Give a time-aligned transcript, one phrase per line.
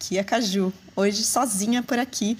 [0.00, 2.38] Aqui é a Caju, hoje sozinha por aqui,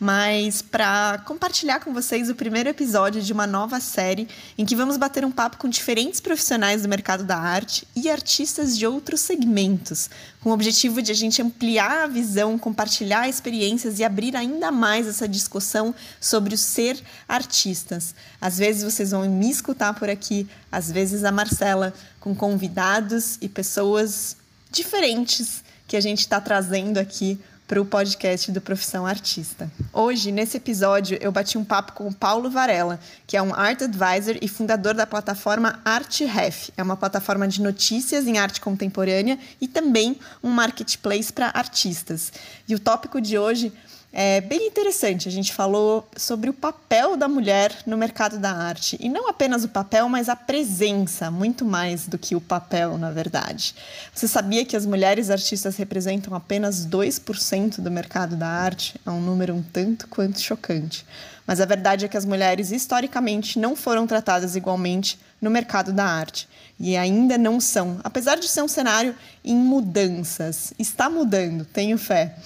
[0.00, 4.26] mas para compartilhar com vocês o primeiro episódio de uma nova série
[4.56, 8.78] em que vamos bater um papo com diferentes profissionais do mercado da arte e artistas
[8.78, 10.08] de outros segmentos,
[10.40, 15.06] com o objetivo de a gente ampliar a visão, compartilhar experiências e abrir ainda mais
[15.06, 18.14] essa discussão sobre o ser artistas.
[18.40, 23.50] Às vezes vocês vão me escutar por aqui, às vezes a Marcela, com convidados e
[23.50, 24.34] pessoas
[24.70, 29.70] diferentes que a gente está trazendo aqui para o podcast do Profissão Artista.
[29.92, 33.80] Hoje, nesse episódio, eu bati um papo com o Paulo Varela, que é um Art
[33.80, 36.70] Advisor e fundador da plataforma ArtRef.
[36.76, 42.30] É uma plataforma de notícias em arte contemporânea e também um marketplace para artistas.
[42.68, 43.72] E o tópico de hoje
[44.12, 45.26] é bem interessante.
[45.26, 48.98] A gente falou sobre o papel da mulher no mercado da arte.
[49.00, 53.10] E não apenas o papel, mas a presença, muito mais do que o papel, na
[53.10, 53.74] verdade.
[54.14, 59.00] Você sabia que as mulheres artistas representam apenas 2% do mercado da arte?
[59.06, 61.06] É um número um tanto quanto chocante.
[61.46, 66.04] Mas a verdade é que as mulheres, historicamente, não foram tratadas igualmente no mercado da
[66.04, 66.46] arte.
[66.78, 70.74] E ainda não são, apesar de ser um cenário em mudanças.
[70.78, 72.36] Está mudando, tenho fé.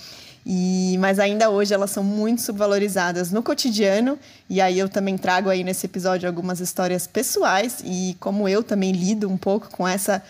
[0.49, 4.17] E, mas ainda hoje elas são muito subvalorizadas no cotidiano.
[4.49, 8.93] E aí eu também trago aí nesse episódio algumas histórias pessoais e como eu também
[8.93, 10.23] lido um pouco com essa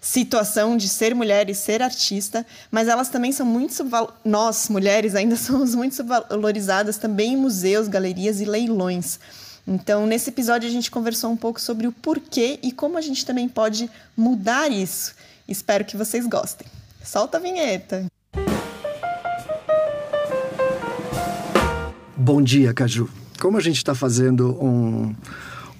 [0.00, 4.14] situação de ser mulher e ser artista, mas elas também são muito subval...
[4.22, 9.18] nós mulheres ainda somos muito subvalorizadas também em museus, galerias e leilões.
[9.66, 13.26] Então, nesse episódio a gente conversou um pouco sobre o porquê e como a gente
[13.26, 15.14] também pode mudar isso.
[15.48, 16.66] Espero que vocês gostem.
[17.02, 18.06] Solta a vinheta.
[22.16, 23.08] Bom dia, Caju.
[23.40, 25.14] Como a gente está fazendo um,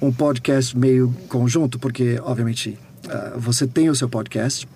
[0.02, 4.68] um podcast meio conjunto, porque, obviamente, uh, você tem o seu podcast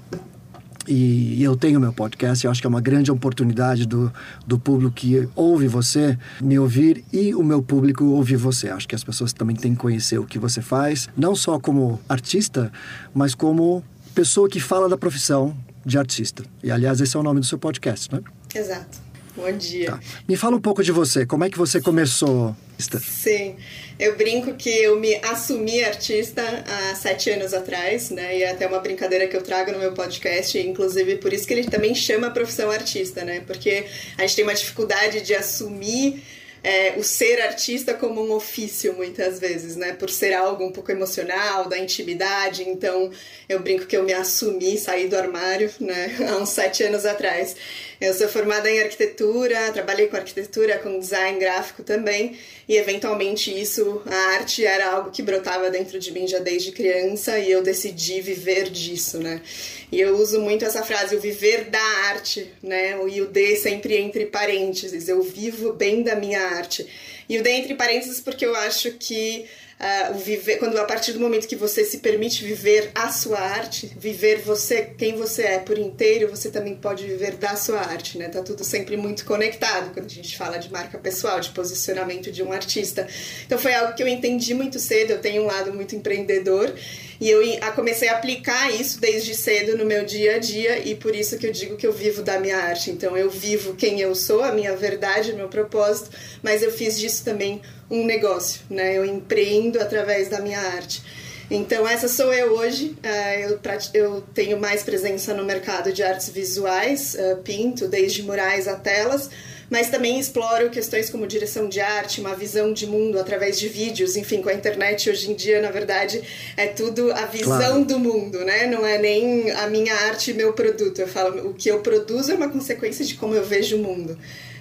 [0.87, 2.45] e eu tenho meu podcast.
[2.45, 4.13] Eu acho que é uma grande oportunidade do,
[4.47, 8.69] do público que ouve você me ouvir e o meu público ouvir você.
[8.69, 12.01] Acho que as pessoas também têm que conhecer o que você faz, não só como
[12.09, 12.71] artista,
[13.13, 13.83] mas como
[14.15, 16.45] pessoa que fala da profissão de artista.
[16.63, 18.21] E, aliás, esse é o nome do seu podcast, né?
[18.55, 19.08] Exato.
[19.39, 19.93] Bom dia.
[19.93, 20.01] Tá.
[20.27, 21.25] Me fala um pouco de você.
[21.25, 22.57] Como é que você começou?
[23.01, 23.57] Sim,
[23.97, 28.37] eu brinco que eu me assumi artista há sete anos atrás, né?
[28.39, 31.55] E é até uma brincadeira que eu trago no meu podcast, inclusive por isso que
[31.55, 33.41] ele também chama a profissão artista, né?
[33.47, 36.21] Porque a gente tem uma dificuldade de assumir
[36.63, 39.93] é, o ser artista como um ofício, muitas vezes, né?
[39.93, 42.69] Por ser algo um pouco emocional, da intimidade.
[42.69, 43.11] Então,
[43.49, 46.17] eu brinco que eu me assumi, saí do armário, né?
[46.29, 47.57] Há uns sete anos atrás.
[48.01, 52.39] Eu sou formada em arquitetura, trabalhei com arquitetura, com design gráfico também,
[52.69, 57.39] e eventualmente isso, a arte era algo que brotava dentro de mim já desde criança
[57.41, 59.43] e eu decidi viver disso, né?
[59.91, 62.97] E eu uso muito essa frase, o viver da arte, né?
[63.11, 66.87] E o D sempre entre parênteses, eu vivo bem da minha arte.
[67.29, 69.45] E o D entre parênteses porque eu acho que
[69.79, 73.93] uh, viver, quando a partir do momento que você se permite viver a sua arte,
[73.97, 78.29] viver você, quem você é por inteiro, você também pode viver da sua arte, né?
[78.29, 82.43] Tá tudo sempre muito conectado quando a gente fala de marca pessoal, de posicionamento de
[82.43, 83.07] um artista.
[83.47, 86.73] Então foi algo que eu entendi muito cedo, eu tenho um lado muito empreendedor
[87.21, 87.43] e eu
[87.75, 91.47] comecei a aplicar isso desde cedo no meu dia a dia e por isso que
[91.47, 92.91] eu digo que eu vivo da minha arte.
[92.91, 96.11] Então eu vivo quem eu sou, a minha verdade, o meu propósito,
[96.43, 98.97] mas eu fiz disso também um negócio, né?
[98.97, 101.03] Eu empreendo através da minha arte.
[101.51, 102.95] Então, essa sou eu hoje.
[102.99, 103.59] Uh,
[103.95, 109.31] eu, tenho mais presença no mercado de artes visuais, uh, pinto desde murais a telas,
[109.71, 114.17] mas também exploro questões como direção de arte, uma visão de mundo através de vídeos,
[114.17, 116.23] enfim, com a internet hoje em dia, na verdade,
[116.57, 117.85] é tudo a visão claro.
[117.85, 118.67] do mundo, né?
[118.67, 120.99] Não é nem a minha arte e meu produto.
[121.01, 124.17] Eu falo, o que eu produzo é uma consequência de como eu vejo o mundo,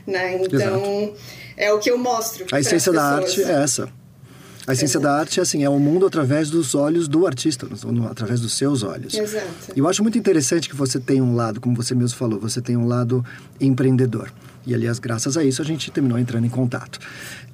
[0.06, 0.36] né?
[0.36, 1.14] Então, Exato.
[1.56, 2.46] é o que eu mostro.
[2.52, 3.90] A essência da arte é essa.
[4.68, 5.04] A essência Exato.
[5.04, 7.66] da arte é assim, é o mundo através dos olhos do artista,
[8.12, 9.14] através dos seus olhos.
[9.14, 9.48] Exato.
[9.74, 12.60] E eu acho muito interessante que você tem um lado, como você mesmo falou, você
[12.60, 13.26] tem um lado
[13.62, 14.30] empreendedor.
[14.68, 17.00] E, aliás, graças a isso, a gente terminou entrando em contato.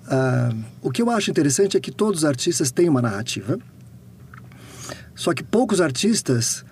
[0.08, 3.60] Uh, o que eu acho interessante é que todos os artistas têm uma narrativa,
[5.14, 6.66] só que poucos artistas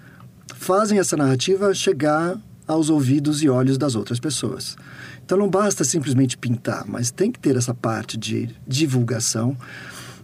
[0.55, 4.75] fazem essa narrativa chegar aos ouvidos e olhos das outras pessoas.
[5.23, 9.55] Então não basta simplesmente pintar, mas tem que ter essa parte de divulgação.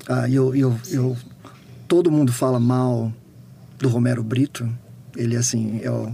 [0.10, 1.18] Uh, eu, eu, eu,
[1.88, 3.14] todo mundo fala mal
[3.78, 4.68] do Romero Brito.
[5.16, 6.12] Ele, assim, é o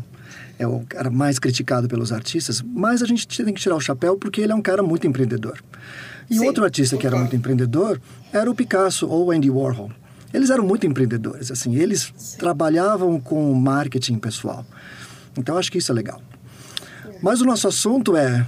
[0.57, 4.17] é o cara mais criticado pelos artistas, mas a gente tem que tirar o chapéu
[4.17, 5.63] porque ele é um cara muito empreendedor.
[6.29, 7.99] E Sim, outro artista que era muito empreendedor
[8.31, 9.91] era o Picasso ou o Andy Warhol.
[10.33, 12.37] Eles eram muito empreendedores, assim, eles Sim.
[12.37, 14.65] trabalhavam com marketing pessoal.
[15.37, 16.21] Então acho que isso é legal.
[17.21, 18.45] Mas o nosso assunto é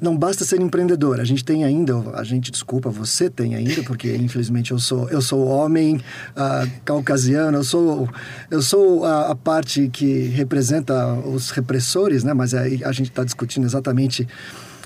[0.00, 1.20] não basta ser empreendedor.
[1.20, 5.20] A gente tem ainda, a gente desculpa, você tem ainda, porque infelizmente eu sou eu
[5.20, 8.08] sou homem uh, caucasiano, eu sou
[8.50, 12.32] eu sou a, a, parte que representa os repressores, né?
[12.32, 14.26] Mas aí a gente está discutindo exatamente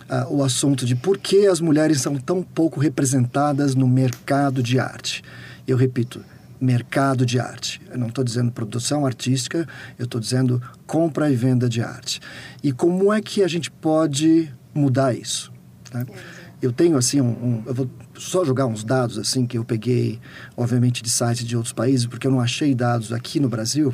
[0.09, 4.79] uh, o assunto de por que as mulheres são tão pouco representadas no mercado de
[4.79, 5.23] arte.
[5.67, 6.21] Eu repito,
[6.61, 7.81] mercado de arte.
[7.91, 9.67] Eu não estou dizendo produção artística,
[9.99, 12.21] eu estou dizendo compra e venda de arte.
[12.63, 15.53] E como é que a gente pode mudar isso.
[15.93, 16.07] Né?
[16.61, 20.21] Eu tenho assim um, um, eu vou só jogar uns dados assim que eu peguei,
[20.57, 23.93] obviamente de sites de outros países, porque eu não achei dados aqui no Brasil.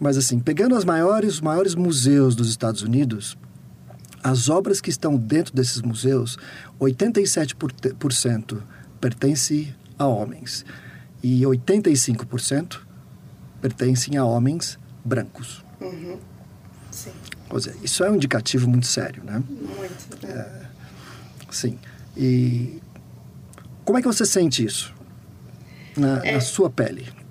[0.00, 3.36] Mas assim, pegando as maiores, os maiores museus dos Estados Unidos,
[4.24, 6.38] as obras que estão dentro desses museus,
[6.80, 8.62] 87%
[9.00, 10.64] pertencem a homens
[11.22, 12.80] e 85%
[13.60, 15.64] pertencem a homens brancos.
[15.80, 16.18] Uhum.
[17.60, 19.42] Seja, isso é um indicativo muito sério, né?
[19.48, 20.26] Muito.
[20.26, 20.62] É,
[21.50, 21.78] sim.
[22.16, 22.80] E
[23.84, 24.94] como é que você sente isso
[25.96, 26.32] na, é.
[26.34, 27.21] na sua pele?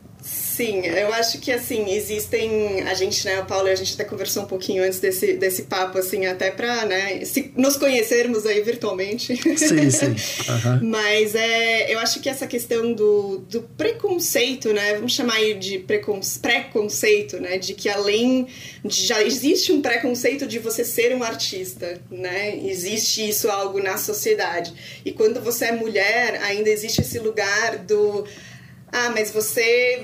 [0.52, 2.82] Sim, eu acho que assim, existem.
[2.82, 5.64] A gente, né, o Paulo e a gente até conversou um pouquinho antes desse, desse
[5.64, 9.34] papo, assim, até pra né, se, nos conhecermos aí virtualmente.
[9.58, 10.16] Sim, sim.
[10.52, 10.90] Uhum.
[10.90, 14.96] Mas é, eu acho que essa questão do, do preconceito, né?
[14.96, 17.58] Vamos chamar aí de preconce, preconceito, né?
[17.58, 18.48] De que além.
[18.84, 22.58] De, já existe um preconceito de você ser um artista, né?
[22.66, 24.74] Existe isso algo na sociedade.
[25.06, 28.26] E quando você é mulher, ainda existe esse lugar do.
[28.92, 30.04] Ah, mas você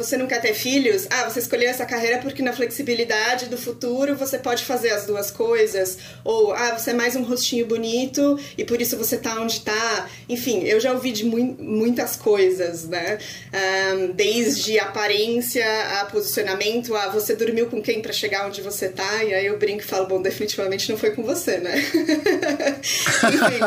[0.00, 1.06] você não quer ter filhos?
[1.10, 5.30] Ah, você escolheu essa carreira porque na flexibilidade do futuro você pode fazer as duas
[5.30, 5.98] coisas.
[6.24, 10.08] Ou, ah, você é mais um rostinho bonito e por isso você tá onde tá.
[10.28, 13.18] Enfim, eu já ouvi de mu muitas coisas, né?
[13.94, 15.64] Um, desde aparência
[16.00, 19.22] a posicionamento, a você dormiu com quem para chegar onde você tá.
[19.24, 21.74] E aí eu brinco e falo, bom, definitivamente não foi com você, né?
[23.34, 23.60] Enfim.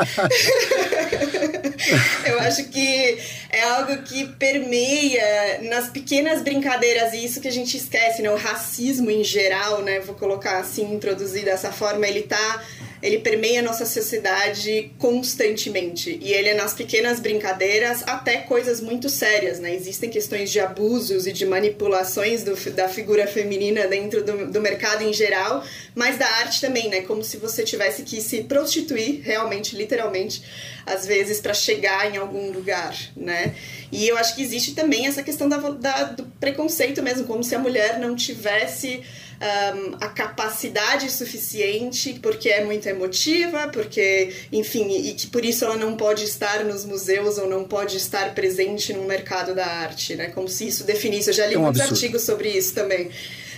[2.26, 3.18] eu acho que
[3.50, 8.30] é algo que permeia nas pequenas brincadeiras e isso que a gente esquece, né?
[8.32, 10.00] O racismo em geral, né?
[10.00, 12.64] Vou colocar assim, introduzir dessa forma, ele tá
[13.04, 16.18] ele permeia a nossa sociedade constantemente.
[16.22, 19.76] E ele é nas pequenas brincadeiras até coisas muito sérias, né?
[19.76, 25.04] Existem questões de abusos e de manipulações do, da figura feminina dentro do, do mercado
[25.04, 27.02] em geral, mas da arte também, né?
[27.02, 30.42] Como se você tivesse que se prostituir, realmente, literalmente,
[30.86, 33.54] às vezes, para chegar em algum lugar, né?
[33.92, 37.54] E eu acho que existe também essa questão da, da, do preconceito mesmo, como se
[37.54, 39.04] a mulher não tivesse
[39.44, 45.76] um, a capacidade suficiente, porque é muito emotiva, porque, enfim, e que por isso ela
[45.76, 50.28] não pode estar nos museus ou não pode estar presente no mercado da arte, né?
[50.28, 51.30] Como se isso definisse.
[51.30, 51.98] Eu já li é um muitos absurdo.
[51.98, 53.12] artigos sobre isso também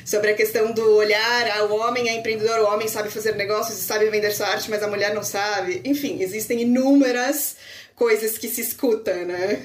[0.03, 3.79] sobre a questão do olhar, ah, o homem é empreendedor, o homem sabe fazer negócios
[3.79, 5.81] e sabe vender sua arte, mas a mulher não sabe.
[5.83, 7.55] Enfim, existem inúmeras
[7.95, 9.63] coisas que se escuta, né?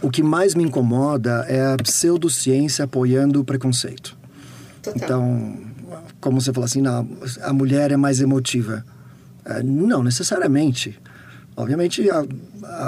[0.00, 4.21] O que mais me incomoda é a pseudociência apoiando o preconceito.
[4.82, 4.94] Total.
[4.96, 5.58] Então,
[6.20, 7.08] como você falou assim, não,
[7.42, 8.84] a mulher é mais emotiva.
[9.44, 11.00] É, não necessariamente.
[11.54, 12.24] Obviamente, a,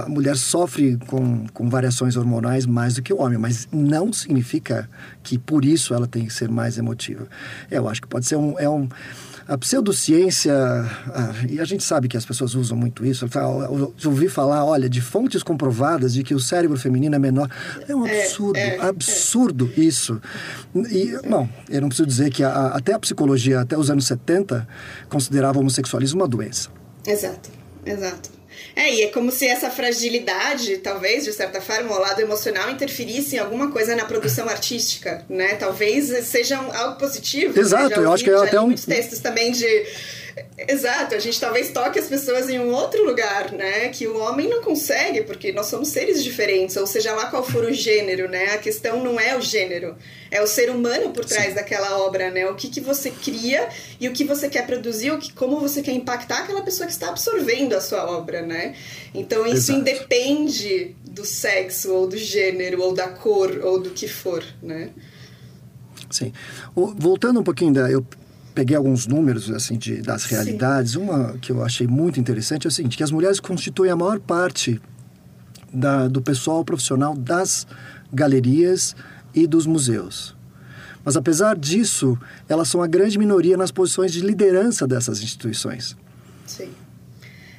[0.05, 4.89] a mulher sofre com, com variações hormonais mais do que o homem, mas não significa
[5.23, 7.27] que por isso ela tem que ser mais emotiva.
[7.71, 8.59] Eu acho que pode ser um.
[8.59, 8.89] É um
[9.47, 10.55] a pseudociência,
[11.49, 15.01] e a gente sabe que as pessoas usam muito isso, eu ouvi falar, olha, de
[15.01, 17.49] fontes comprovadas de que o cérebro feminino é menor.
[17.87, 19.81] É um é, absurdo, é, é, absurdo é.
[19.81, 20.21] isso.
[20.75, 24.67] E, bom, eu não preciso dizer que a, até a psicologia, até os anos 70,
[25.09, 26.71] considerava o homossexualismo uma doença.
[27.07, 27.51] Exato,
[27.85, 28.34] exato.
[28.77, 33.37] É, e é como se essa fragilidade, talvez, de certa forma, o lado emocional interferisse
[33.37, 35.55] em alguma coisa na produção artística, né?
[35.55, 37.59] Talvez seja algo positivo.
[37.59, 38.07] Exato, né?
[38.07, 38.67] eu acho que é até um...
[38.67, 39.87] muitos textos também de
[40.57, 43.89] Exato, a gente talvez toque as pessoas em um outro lugar, né?
[43.91, 47.65] Que o homem não consegue, porque nós somos seres diferentes, ou seja lá qual for
[47.65, 48.55] o gênero, né?
[48.55, 49.97] A questão não é o gênero,
[50.31, 51.55] é o ser humano por trás Sim.
[51.55, 52.49] daquela obra, né?
[52.49, 53.69] O que, que você cria
[54.01, 56.93] e o que você quer produzir, o que, como você quer impactar aquela pessoa que
[56.93, 58.75] está absorvendo a sua obra, né?
[59.15, 59.79] Então isso Exato.
[59.79, 64.91] independe do sexo, ou do gênero, ou da cor, ou do que for, né?
[66.11, 66.33] Sim.
[66.75, 67.91] Voltando um pouquinho da.
[67.91, 68.05] Eu
[68.55, 70.93] peguei alguns números assim de, das realidades.
[70.93, 70.99] Sim.
[70.99, 74.21] Uma que eu achei muito interessante é o seguinte, que as mulheres constituem a maior
[74.21, 74.81] parte
[75.73, 77.67] da, do pessoal profissional das
[78.13, 78.95] galerias
[79.35, 80.37] e dos museus.
[81.05, 82.19] Mas apesar disso,
[82.49, 85.97] elas são a grande minoria nas posições de liderança dessas instituições.
[86.47, 86.71] Sim.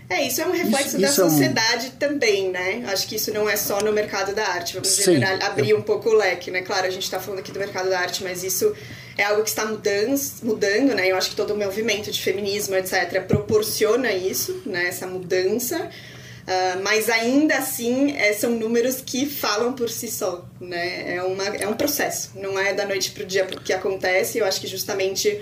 [0.10, 1.98] É, isso é um reflexo isso, da isso sociedade é um...
[1.98, 2.86] também, né?
[2.88, 4.76] Acho que isso não é só no mercado da arte.
[4.76, 5.80] Vamos Sim, general, abrir eu...
[5.80, 6.62] um pouco o leque, né?
[6.62, 8.74] Claro, a gente está falando aqui do mercado da arte, mas isso
[9.18, 11.10] é algo que está mudando, mudando, né?
[11.10, 14.88] Eu acho que todo o movimento de feminismo, etc., proporciona isso, né?
[14.88, 15.90] Essa mudança.
[16.46, 21.16] Uh, mas ainda assim é, são números que falam por si só, né?
[21.16, 24.38] É, uma, é um processo, não é da noite para o dia que acontece.
[24.38, 25.42] Eu acho que justamente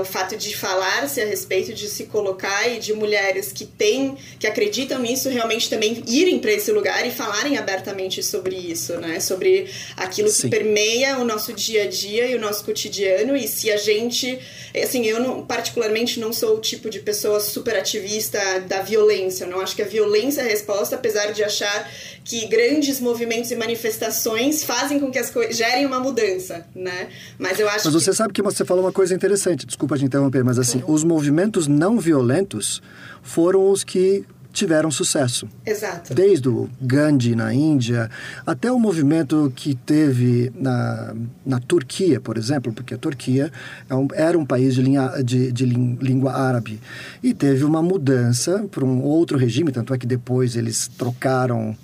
[0.00, 4.46] o fato de falar-se a respeito, de se colocar e de mulheres que têm, que
[4.46, 9.20] acreditam nisso, realmente também irem para esse lugar e falarem abertamente sobre isso, né?
[9.20, 10.42] Sobre aquilo Sim.
[10.42, 14.38] que permeia o nosso dia a dia e o nosso cotidiano e se a gente,
[14.82, 19.50] assim, eu não, particularmente não sou o tipo de pessoa super ativista da violência, eu
[19.50, 21.90] não acho que a violência é a resposta, apesar de achar
[22.24, 27.08] que grandes movimentos e manifestações fazem com que as coisas gerem uma mudança, né?
[27.38, 28.16] Mas eu acho Mas você que...
[28.16, 32.00] sabe que você falou uma coisa interessante, desculpa te interromper, mas assim, os movimentos não
[32.00, 32.82] violentos
[33.22, 35.46] foram os que tiveram sucesso.
[35.64, 36.12] Exato.
[36.12, 38.10] Desde o Gandhi na Índia
[38.44, 41.14] até o movimento que teve na,
[41.46, 43.52] na Turquia, por exemplo, porque a Turquia
[43.88, 46.80] é um, era um país de, linha, de, de língua árabe
[47.22, 51.76] e teve uma mudança para um outro regime, tanto é que depois eles trocaram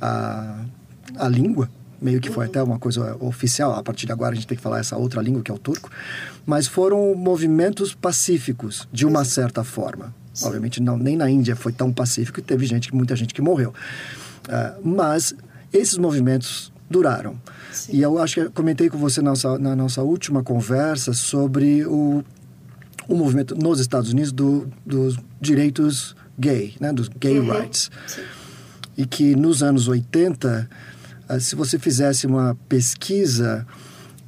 [0.00, 0.64] a,
[1.16, 1.70] a língua,
[2.02, 4.62] meio que foi até uma coisa oficial, a partir de agora a gente tem que
[4.62, 5.90] falar essa outra língua que é o turco,
[6.44, 10.14] mas foram movimentos pacíficos, de uma certa forma.
[10.34, 10.46] Sim.
[10.46, 13.72] Obviamente não, nem na Índia foi tão pacífico e teve gente, muita gente que morreu.
[14.48, 15.34] Uh, mas
[15.72, 17.40] esses movimentos duraram.
[17.70, 17.96] Sim.
[17.96, 22.24] E eu acho que comentei com você na nossa, na nossa última conversa sobre o,
[23.08, 27.50] o movimento nos Estados Unidos do, dos direitos gay, né, dos gay uhum.
[27.50, 27.90] rights.
[28.06, 28.22] Sim
[28.96, 30.91] e que nos anos 80, ah,
[31.40, 33.66] se você fizesse uma pesquisa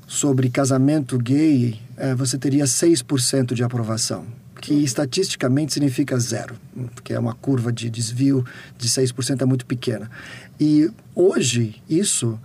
[0.06, 4.26] sobre casamento gay, eh, você teria 6% de aprovação,
[4.60, 6.54] que estatisticamente significa zero,
[6.94, 8.44] porque é uma curva de desvio
[8.78, 10.10] de 6% é muito pequena.
[10.58, 12.38] E hoje, isso,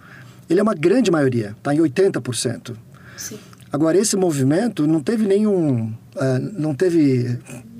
[0.49, 2.75] ele é uma grande maioria, está em 80%.
[3.15, 3.37] Sim.
[3.71, 5.93] Agora, esse movimento não teve nenhum.
[6.15, 7.37] Uh, não teve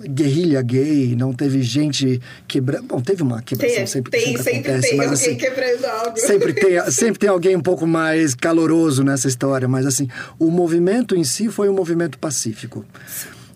[0.07, 2.83] guerrilha gay, não teve gente quebrando.
[2.83, 5.85] Bom, teve uma quebração, tem, sempre, tem, sempre, sempre acontece, tem mas, alguém assim, quebrando
[5.85, 6.17] algo.
[6.17, 10.07] Sempre tem, sempre tem alguém um pouco mais caloroso nessa história, mas assim,
[10.37, 12.85] o movimento em si foi um movimento pacífico.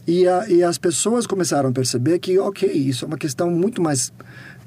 [0.08, 3.82] E, a, e as pessoas começaram a perceber que, ok, isso é uma questão muito
[3.82, 4.12] mais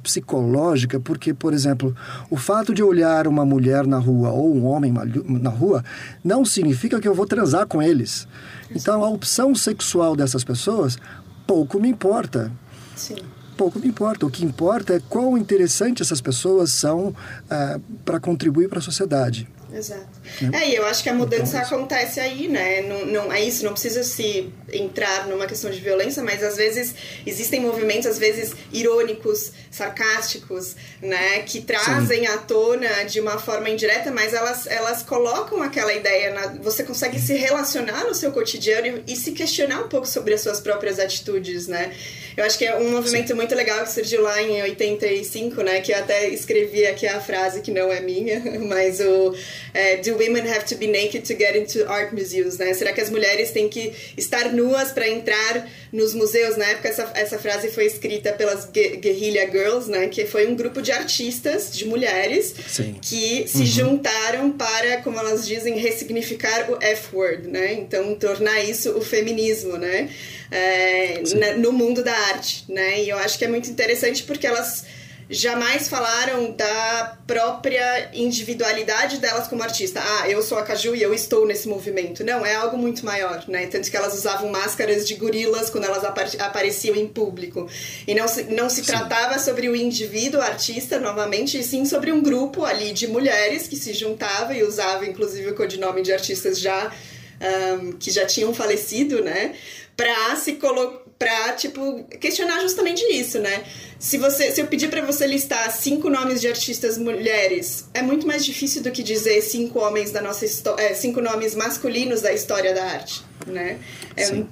[0.03, 1.95] psicológica, porque, por exemplo,
[2.31, 4.95] o fato de olhar uma mulher na rua ou um homem
[5.27, 5.85] na rua
[6.23, 8.27] não significa que eu vou transar com eles.
[8.71, 10.99] Então, a opção sexual dessas pessoas
[11.47, 12.51] pouco me importa.
[12.95, 13.17] Sim.
[13.57, 14.27] Pouco me importa.
[14.27, 17.15] O que importa é quão interessante essas pessoas são
[17.49, 19.49] ah, para contribuir para a sociedade.
[19.77, 20.09] Exato.
[20.53, 20.57] É.
[20.57, 22.83] é, e eu acho que a mudança então, acontece aí, né?
[22.83, 26.95] Não, não, é isso, não precisa se entrar numa questão de violência, mas às vezes
[27.27, 31.41] existem movimentos, às vezes irônicos, sarcásticos, né?
[31.41, 32.27] Que trazem Sim.
[32.27, 37.19] à tona de uma forma indireta, mas elas, elas colocam aquela ideia, na, você consegue
[37.19, 40.99] se relacionar no seu cotidiano e, e se questionar um pouco sobre as suas próprias
[40.99, 41.93] atitudes, né?
[42.37, 43.35] Eu acho que é um movimento Sim.
[43.35, 45.81] muito legal que surgiu lá em 85, né?
[45.81, 49.35] Que eu até escrevi aqui a frase que não é minha, mas o
[49.77, 52.73] é, Do women have to be naked to get into art museums, né?
[52.73, 56.57] Será que as mulheres têm que estar nuas para entrar nos museus?
[56.57, 60.09] Na época essa, essa frase foi escrita pelas Guerrilla Girls, né?
[60.09, 62.97] Que foi um grupo de artistas, de mulheres, Sim.
[63.03, 63.67] que se uhum.
[63.67, 67.75] juntaram para, como elas dizem, ressignificar o F-word, né?
[67.75, 70.09] Então tornar isso o feminismo, né?
[70.51, 73.03] É, na, no mundo da arte, né?
[73.03, 74.87] E eu acho que é muito interessante porque elas
[75.29, 80.01] jamais falaram da própria individualidade delas como artista.
[80.03, 82.23] Ah, eu sou a Caju e eu estou nesse movimento.
[82.23, 83.67] Não, é algo muito maior, né?
[83.67, 87.69] Tanto que elas usavam máscaras de gorilas quando elas apareciam em público.
[88.07, 92.23] E não se, não se tratava sobre o indivíduo artista, novamente, e sim sobre um
[92.23, 96.93] grupo ali de mulheres que se juntava e usava, inclusive, o codinome de artistas já
[97.41, 99.55] um, que já tinham falecido, né?
[99.97, 103.65] Pra se colocar pra, tipo, questionar justamente isso, né?
[103.99, 108.27] Se, você, se eu pedir para você listar cinco nomes de artistas mulheres, é muito
[108.27, 110.45] mais difícil do que dizer cinco homens da nossa
[110.79, 113.79] é, cinco nomes masculinos da história da arte, né?
[114.17, 114.45] É,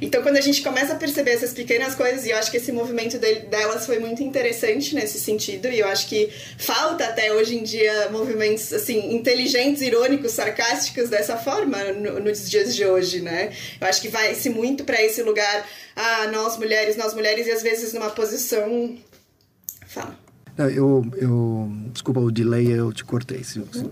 [0.00, 2.72] então, quando a gente começa a perceber essas pequenas coisas, e eu acho que esse
[2.72, 7.56] movimento de, delas foi muito interessante nesse sentido, e eu acho que falta até hoje
[7.56, 13.52] em dia movimentos, assim, inteligentes, irônicos, sarcásticos dessa forma no, nos dias de hoje, né?
[13.80, 15.66] Eu acho que vai-se muito para esse lugar
[15.96, 18.96] ah, nós mulheres, nós mulheres, e às vezes numa posição.
[19.86, 20.16] Fala.
[20.58, 23.42] Eu, eu, desculpa o delay, eu te cortei.
[23.56, 23.90] Uhum.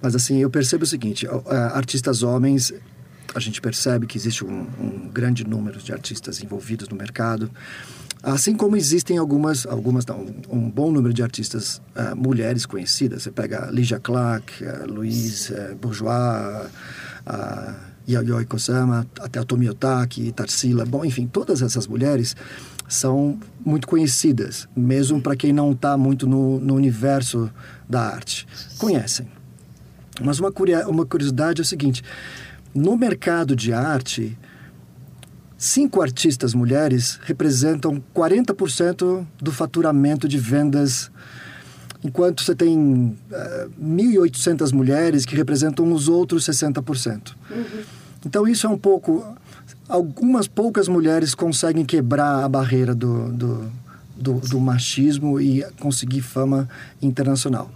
[0.00, 1.26] Mas assim, eu percebo o seguinte:
[1.72, 2.72] artistas homens,
[3.34, 7.50] a gente percebe que existe um, um grande número de artistas envolvidos no mercado.
[8.22, 13.22] Assim como existem algumas, algumas não, um bom número de artistas uh, mulheres conhecidas.
[13.22, 16.68] Você pega Ligia Clark, uh, Louise uh, Bourgeois,
[17.26, 17.74] uh,
[18.08, 20.84] Yayoi Kusama, até a Tomi Otaki, Tarsila.
[20.84, 22.34] Bom, enfim, todas essas mulheres
[22.88, 27.50] são muito conhecidas, mesmo para quem não está muito no, no, universo
[27.88, 28.48] da arte.
[28.78, 29.28] Conhecem.
[30.22, 30.50] Mas uma,
[30.88, 32.02] uma curiosidade é o seguinte:
[32.74, 34.36] no mercado de arte,
[35.60, 41.10] Cinco artistas mulheres representam 40% do faturamento de vendas,
[42.02, 47.32] enquanto você tem uh, eh, 1.800 mulheres que representam os outros 60%.
[47.50, 47.64] Uhum.
[48.24, 49.36] Então, isso é um pouco.
[49.88, 53.72] Algumas poucas mulheres conseguem quebrar a barreira do, do,
[54.16, 56.68] do, do machismo e conseguir fama
[57.02, 57.68] internacional.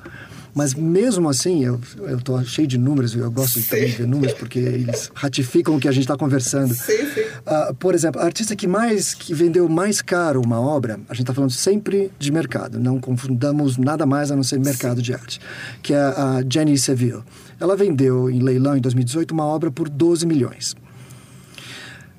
[0.55, 1.81] Mas mesmo assim, eu
[2.17, 3.75] estou cheio de números, eu gosto sim.
[3.75, 6.75] de ver números porque eles ratificam o que a gente está conversando.
[6.75, 7.23] Sim, sim.
[7.23, 11.23] Uh, por exemplo, a artista que mais que vendeu mais caro uma obra, a gente
[11.23, 15.03] está falando sempre de mercado, não confundamos nada mais a não ser mercado sim.
[15.03, 15.41] de arte,
[15.83, 17.23] que é a Jenny Seville.
[17.59, 20.77] Ela vendeu em leilão em 2018 uma obra por 12 milhões.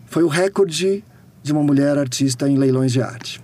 [0.07, 1.03] Foi o recorde
[1.43, 3.41] de uma mulher artista em leilões de arte.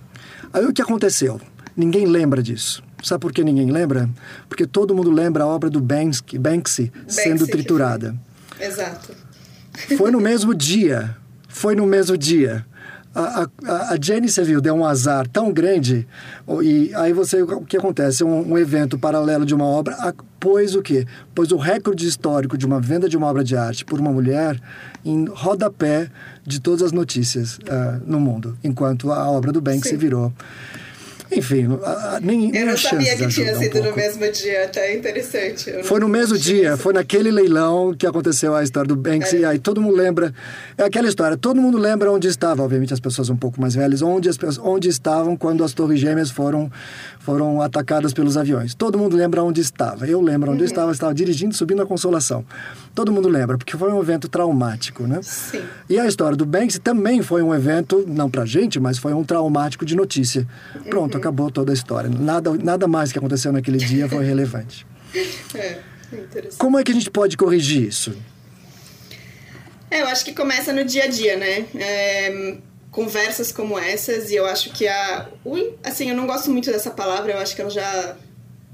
[0.52, 1.40] Aí o que aconteceu?
[1.76, 2.82] Ninguém lembra disso.
[3.02, 4.08] Sabe por que ninguém lembra?
[4.48, 8.14] Porque todo mundo lembra a obra do Banksy, Banksy sendo triturada.
[8.58, 9.12] Exato.
[9.96, 11.16] Foi no mesmo dia.
[11.48, 12.64] Foi no mesmo dia.
[13.12, 16.06] A, a, a Jenny Seville deu um azar tão grande
[16.62, 19.96] e aí você o que acontece um, um evento paralelo de uma obra
[20.38, 21.04] pois o quê?
[21.34, 24.60] Pois o recorde histórico de uma venda de uma obra de arte por uma mulher
[25.04, 26.08] em rodapé
[26.46, 29.96] de todas as notícias uh, no mundo, enquanto a obra do Banksy Sim.
[29.96, 30.32] virou
[31.32, 31.68] enfim,
[32.22, 35.82] nem, Eu não sabia que tinha sido um no mesmo dia, até interessante.
[35.84, 39.40] Foi no mesmo dia, foi naquele leilão que aconteceu a história do Banksy, é.
[39.40, 40.34] e aí todo mundo lembra,
[40.76, 44.02] é aquela história, todo mundo lembra onde estava, obviamente as pessoas um pouco mais velhas,
[44.02, 46.70] onde, as, onde estavam quando as torres gêmeas foram,
[47.20, 48.74] foram atacadas pelos aviões.
[48.74, 50.66] Todo mundo lembra onde estava, eu lembro onde uhum.
[50.66, 52.44] eu estava, estava dirigindo, subindo a Consolação.
[52.94, 55.20] Todo mundo lembra, porque foi um evento traumático, né?
[55.22, 55.62] Sim.
[55.88, 59.22] E a história do Banksy também foi um evento, não pra gente, mas foi um
[59.22, 60.46] traumático de notícia.
[60.88, 61.19] Pronto, uhum.
[61.20, 62.10] Acabou toda a história.
[62.10, 64.86] Nada, nada mais que aconteceu naquele dia foi relevante.
[66.12, 66.58] É, interessante.
[66.58, 68.16] Como é que a gente pode corrigir isso?
[69.90, 71.66] É, eu acho que começa no dia a dia, né?
[71.74, 72.56] É,
[72.90, 75.28] conversas como essas, e eu acho que a.
[75.84, 78.16] Assim, eu não gosto muito dessa palavra, eu acho que ela já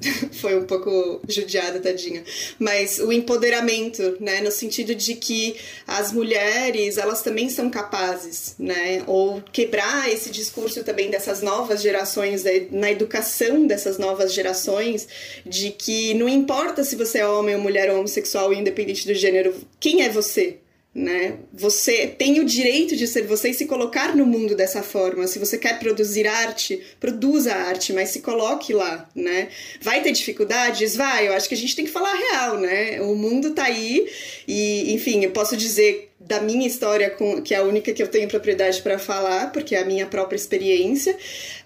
[0.32, 2.22] foi um pouco judiada, tadinha.
[2.58, 4.40] Mas o empoderamento, né?
[4.40, 5.56] No sentido de que
[5.86, 9.02] as mulheres, elas também são capazes, né?
[9.06, 15.08] Ou quebrar esse discurso também dessas novas gerações, na educação dessas novas gerações,
[15.44, 19.54] de que não importa se você é homem ou mulher ou homossexual, independente do gênero,
[19.80, 20.58] quem é você?
[20.96, 21.34] Né?
[21.52, 25.26] Você tem o direito de ser você e se colocar no mundo dessa forma.
[25.26, 29.48] Se você quer produzir arte, produza arte, mas se coloque lá, né?
[29.78, 30.96] Vai ter dificuldades?
[30.96, 33.02] Vai, eu acho que a gente tem que falar a real, né?
[33.02, 34.08] O mundo tá aí
[34.48, 38.08] e, enfim, eu posso dizer da minha história, com, que é a única que eu
[38.08, 41.14] tenho propriedade para falar, porque é a minha própria experiência.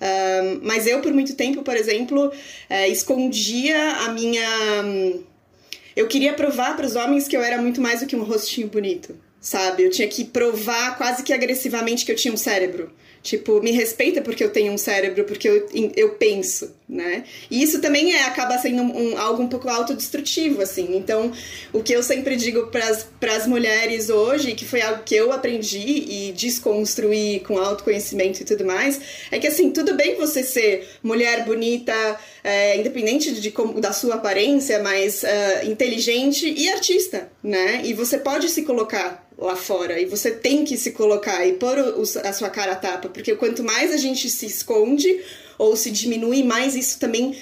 [0.01, 2.33] Um, mas eu, por muito tempo, por exemplo,
[2.69, 4.43] é, escondia a minha
[5.95, 8.69] eu queria provar para os homens que eu era muito mais do que um rostinho
[8.69, 9.83] bonito, sabe?
[9.83, 12.93] Eu tinha que provar quase que agressivamente que eu tinha um cérebro.
[13.23, 17.25] Tipo, me respeita porque eu tenho um cérebro, porque eu, eu penso, né?
[17.51, 20.97] E isso também é, acaba sendo um, algo um pouco autodestrutivo, assim.
[20.97, 21.31] Então,
[21.71, 25.79] o que eu sempre digo para as mulheres hoje, que foi algo que eu aprendi
[26.09, 28.99] e desconstruí com autoconhecimento e tudo mais,
[29.31, 31.93] é que, assim, tudo bem você ser mulher bonita,
[32.43, 37.83] é, independente de como, da sua aparência, mas uh, inteligente e artista, né?
[37.85, 40.01] E você pode se colocar lá fora.
[40.01, 43.35] E você tem que se colocar e pôr o, a sua cara a tapa, porque
[43.35, 45.21] quanto mais a gente se esconde
[45.59, 47.37] ou se diminui, mais isso também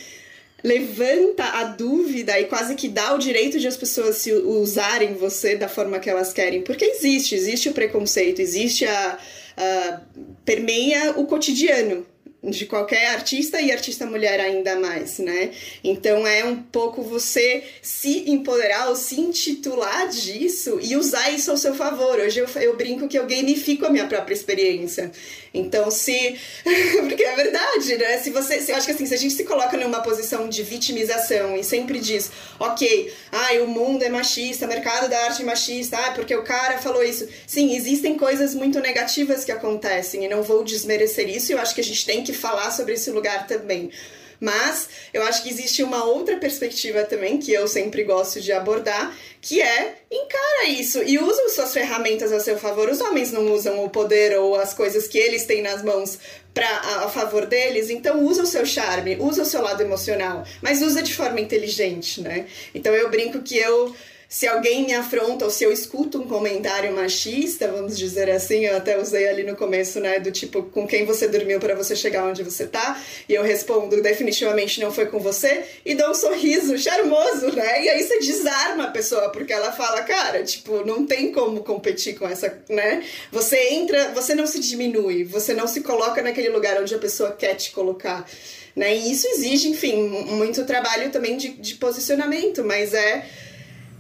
[0.63, 5.57] levanta a dúvida e quase que dá o direito de as pessoas se usarem você
[5.57, 9.19] da forma que elas querem, porque existe, existe o preconceito, existe a,
[9.57, 10.01] a
[10.45, 12.05] permeia o cotidiano,
[12.43, 15.51] de qualquer artista e artista mulher ainda mais, né?
[15.83, 21.57] Então é um pouco você se empoderar ou se intitular disso e usar isso ao
[21.57, 22.21] seu favor.
[22.21, 25.11] Hoje eu, eu brinco que eu gamifico a minha própria experiência.
[25.53, 26.37] Então, se.
[27.09, 28.19] Porque é verdade, né?
[28.19, 28.61] Se você.
[28.61, 31.65] Se, eu acho que assim, se a gente se coloca numa posição de vitimização e
[31.65, 36.13] sempre diz, ok, ai, o mundo é machista, o mercado da arte é machista, ah,
[36.13, 37.29] porque o cara falou isso.
[37.47, 41.75] Sim, existem coisas muito negativas que acontecem e não vou desmerecer isso, e eu acho
[41.75, 43.91] que a gente tem que falar sobre esse lugar também.
[44.41, 49.13] Mas eu acho que existe uma outra perspectiva também que eu sempre gosto de abordar,
[49.41, 52.89] que é encara isso e usa suas ferramentas a seu favor.
[52.89, 56.19] Os homens não usam o poder ou as coisas que eles têm nas mãos
[56.55, 60.45] para a, a, favor deles, então usa o seu charme, usa o seu lado emocional,
[60.61, 62.47] mas usa de forma inteligente, né?
[62.75, 63.95] Então eu brinco que eu
[64.29, 68.77] se alguém me afronta ou se eu escuto um comentário machista, vamos dizer assim, eu
[68.77, 72.27] até usei ali no começo, né, do tipo, com quem você dormiu para você chegar
[72.27, 76.77] onde você tá, e eu respondo, definitivamente não foi com você, e dou um sorriso
[76.77, 81.33] charmoso, né, e aí você desarma a pessoa, porque ela fala, cara, tipo, não tem
[81.33, 86.21] como competir com essa, né, você entra, você não se diminui, você não se coloca
[86.21, 88.29] naquele lugar onde a pessoa quer te colocar,
[88.77, 93.25] né, e isso exige, enfim, muito trabalho também de, de posicionamento, mas é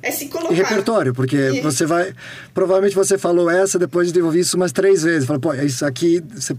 [0.03, 0.53] é se colocar.
[0.53, 1.61] E repertório, porque e...
[1.61, 2.15] você vai.
[2.55, 5.27] Provavelmente você falou essa depois de ouvir isso umas três vezes.
[5.27, 6.23] Falou, pô, isso aqui.
[6.35, 6.57] Você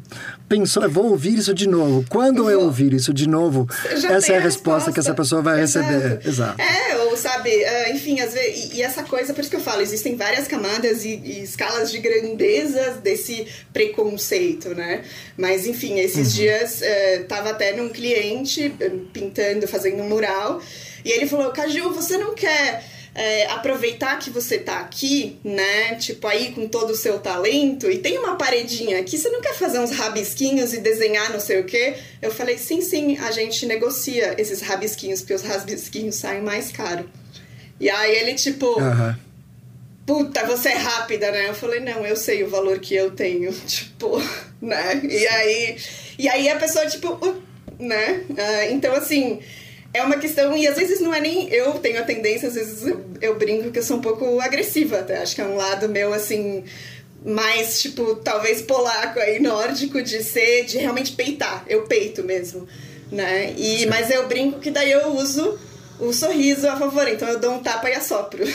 [0.48, 2.06] pensou, eu vou ouvir isso de novo.
[2.10, 5.42] Quando eu, eu ouvir isso de novo, essa é a resposta, resposta, que essa pessoa
[5.42, 5.88] vai Exato.
[5.88, 6.28] receber.
[6.28, 6.62] Exato.
[6.62, 8.74] É, ou sabe, ah, enfim, às vezes.
[8.74, 12.00] E, essa coisa, por isso que eu falo, existem várias camadas e, e escalas de
[12.00, 15.04] grandeza desse preconceito, né?
[15.38, 16.34] Mas, enfim, esses uhum.
[16.34, 18.74] dias uh, tava até num cliente
[19.14, 20.62] pintando, fazendo um mural.
[21.06, 22.84] E ele falou, Caju, você não quer
[23.20, 25.96] é, aproveitar que você tá aqui, né?
[25.96, 29.54] Tipo, aí com todo o seu talento, e tem uma paredinha aqui, você não quer
[29.56, 31.98] fazer uns rabisquinhos e desenhar não sei o quê?
[32.22, 37.10] Eu falei, sim, sim, a gente negocia esses rabisquinhos, porque os rabisquinhos saem mais caro.
[37.78, 38.66] E aí ele, tipo.
[38.80, 39.16] Uhum.
[40.06, 41.50] Puta, você é rápida, né?
[41.50, 43.52] Eu falei, não, eu sei o valor que eu tenho.
[43.68, 44.18] Tipo,
[44.62, 45.02] né?
[45.04, 45.78] E aí.
[46.18, 47.44] E aí a pessoa, tipo, uh,
[47.78, 48.24] né?
[48.30, 49.40] Uh, então, assim
[49.94, 52.86] é uma questão, e às vezes não é nem eu tenho a tendência, às vezes
[52.86, 55.18] eu, eu brinco que eu sou um pouco agressiva até.
[55.18, 56.64] Acho que é um lado meu assim
[57.26, 61.66] mais, tipo, talvez polaco aí, nórdico, de ser, de realmente peitar.
[61.68, 62.68] Eu peito mesmo,
[63.12, 63.54] né?
[63.58, 65.60] E, mas eu brinco que daí eu uso
[66.00, 68.44] o sorriso a favor, então eu dou um tapa e assopro.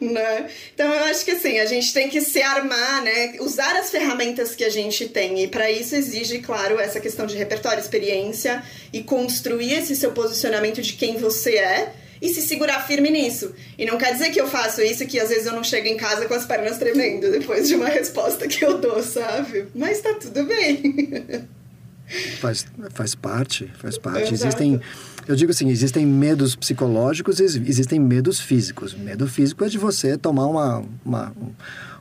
[0.00, 0.50] né?
[0.74, 3.34] Então eu acho que assim, a gente tem que se armar, né?
[3.40, 5.42] Usar as ferramentas que a gente tem.
[5.42, 8.62] E para isso exige, claro, essa questão de repertório, experiência
[8.92, 13.52] e construir esse seu posicionamento de quem você é e se segurar firme nisso.
[13.76, 15.96] E não quer dizer que eu faço isso que às vezes eu não chego em
[15.96, 19.66] casa com as pernas tremendo depois de uma resposta que eu dou, sabe?
[19.74, 21.48] Mas tá tudo bem.
[22.40, 24.34] Faz, faz parte, faz parte.
[24.34, 24.80] Existem,
[25.26, 28.94] eu digo assim, existem medos psicológicos e existem medos físicos.
[28.94, 31.32] Medo físico é de você tomar uma, uma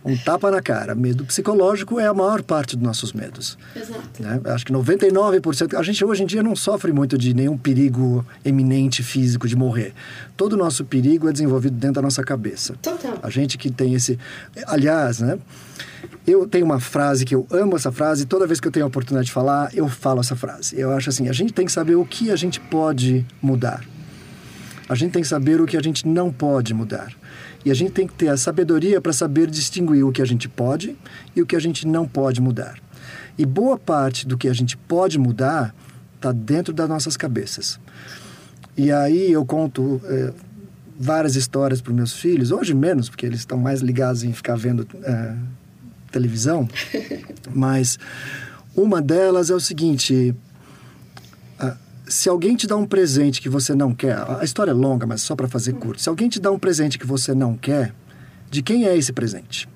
[0.04, 0.96] um, tapa na cara.
[0.96, 3.58] Medo psicológico é a maior parte dos nossos medos.
[3.76, 4.02] Exato.
[4.22, 4.42] Né?
[4.46, 5.78] Acho que 99%...
[5.78, 9.94] A gente hoje em dia não sofre muito de nenhum perigo eminente físico de morrer.
[10.36, 12.76] Todo o nosso perigo é desenvolvido dentro da nossa cabeça.
[12.82, 13.20] Total.
[13.22, 14.18] A gente que tem esse...
[14.68, 15.38] Aliás, né?
[16.26, 18.88] Eu tenho uma frase que eu amo essa frase, toda vez que eu tenho a
[18.88, 20.80] oportunidade de falar, eu falo essa frase.
[20.80, 23.84] Eu acho assim, a gente tem que saber o que a gente pode mudar.
[24.88, 27.12] A gente tem que saber o que a gente não pode mudar.
[27.64, 30.50] E a gente tem que ter a sabedoria para saber distinguir o que a gente
[30.50, 30.98] pode
[31.36, 32.80] e o que a gente não pode mudar.
[33.38, 35.74] E boa parte do que a gente pode mudar
[36.16, 37.80] está dentro das nossas cabeças.
[38.78, 40.34] E aí eu conto é,
[41.00, 44.88] várias histórias para meus filhos, hoje menos, porque eles estão mais ligados em ficar vendo
[45.04, 45.36] é,
[46.12, 46.68] televisão,
[47.54, 47.98] mas
[48.76, 50.36] uma delas é o seguinte:
[52.12, 55.22] se alguém te dá um presente que você não quer, a história é longa, mas
[55.22, 56.02] só para fazer curto.
[56.02, 57.94] Se alguém te dá um presente que você não quer,
[58.50, 59.68] de quem é esse presente?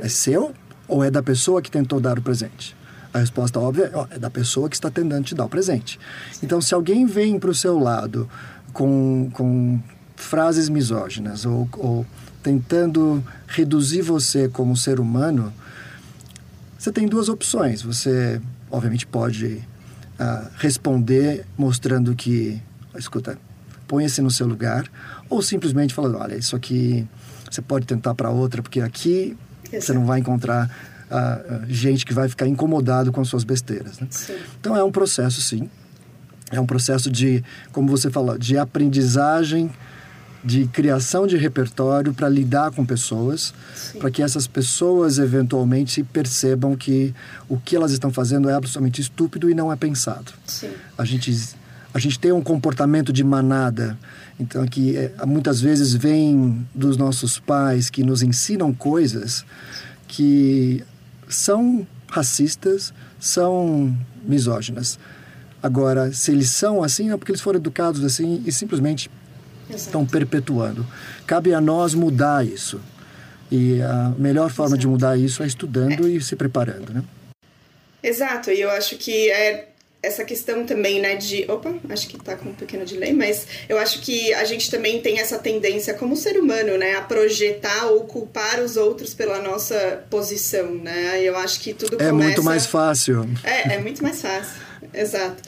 [0.00, 0.52] É seu
[0.86, 2.76] ou é da pessoa que tentou dar o presente?
[3.12, 5.98] A resposta óbvia é da pessoa que está tentando te dar o presente.
[6.42, 8.28] Então, se alguém vem para o seu lado
[8.74, 9.80] com, com
[10.14, 12.06] frases misóginas ou, ou
[12.42, 15.50] tentando reduzir você como ser humano,
[16.78, 17.80] você tem duas opções.
[17.80, 19.66] Você, obviamente, pode
[20.18, 22.60] uh, responder mostrando que,
[22.96, 23.38] escuta,
[23.86, 24.84] ponha-se no seu lugar,
[25.28, 27.06] ou simplesmente falando, olha, isso aqui
[27.50, 29.86] você pode tentar para outra, porque aqui Exato.
[29.86, 30.70] você não vai encontrar
[31.10, 33.98] uh, gente que vai ficar incomodado com as suas besteiras.
[33.98, 34.08] Né?
[34.60, 35.68] Então é um processo, sim.
[36.50, 39.70] É um processo de, como você falou, de aprendizagem
[40.42, 43.52] de criação de repertório para lidar com pessoas,
[43.98, 47.14] para que essas pessoas eventualmente percebam que
[47.48, 50.32] o que elas estão fazendo é absolutamente estúpido e não é pensado.
[50.46, 50.70] Sim.
[50.96, 51.56] A gente
[51.92, 53.98] a gente tem um comportamento de manada,
[54.38, 59.44] então que é, muitas vezes vem dos nossos pais que nos ensinam coisas
[60.06, 60.84] que
[61.28, 64.98] são racistas, são misóginas.
[65.62, 69.10] Agora, se eles são assim, é porque eles foram educados assim e simplesmente
[69.74, 70.86] estão perpetuando.
[71.26, 72.80] Cabe a nós mudar isso.
[73.50, 74.80] E a melhor forma Exato.
[74.80, 76.10] de mudar isso é estudando é.
[76.10, 77.02] e se preparando, né?
[78.02, 79.68] Exato, e eu acho que é,
[80.02, 81.44] essa questão também, né, de.
[81.50, 85.00] Opa, acho que tá com um pequeno delay, mas eu acho que a gente também
[85.00, 90.04] tem essa tendência, como ser humano, né, a projetar ou culpar os outros pela nossa
[90.08, 91.20] posição, né?
[91.22, 92.12] Eu acho que tudo é começa...
[92.12, 93.28] muito mais fácil.
[93.42, 94.60] É, é muito mais fácil,
[94.94, 95.42] exato.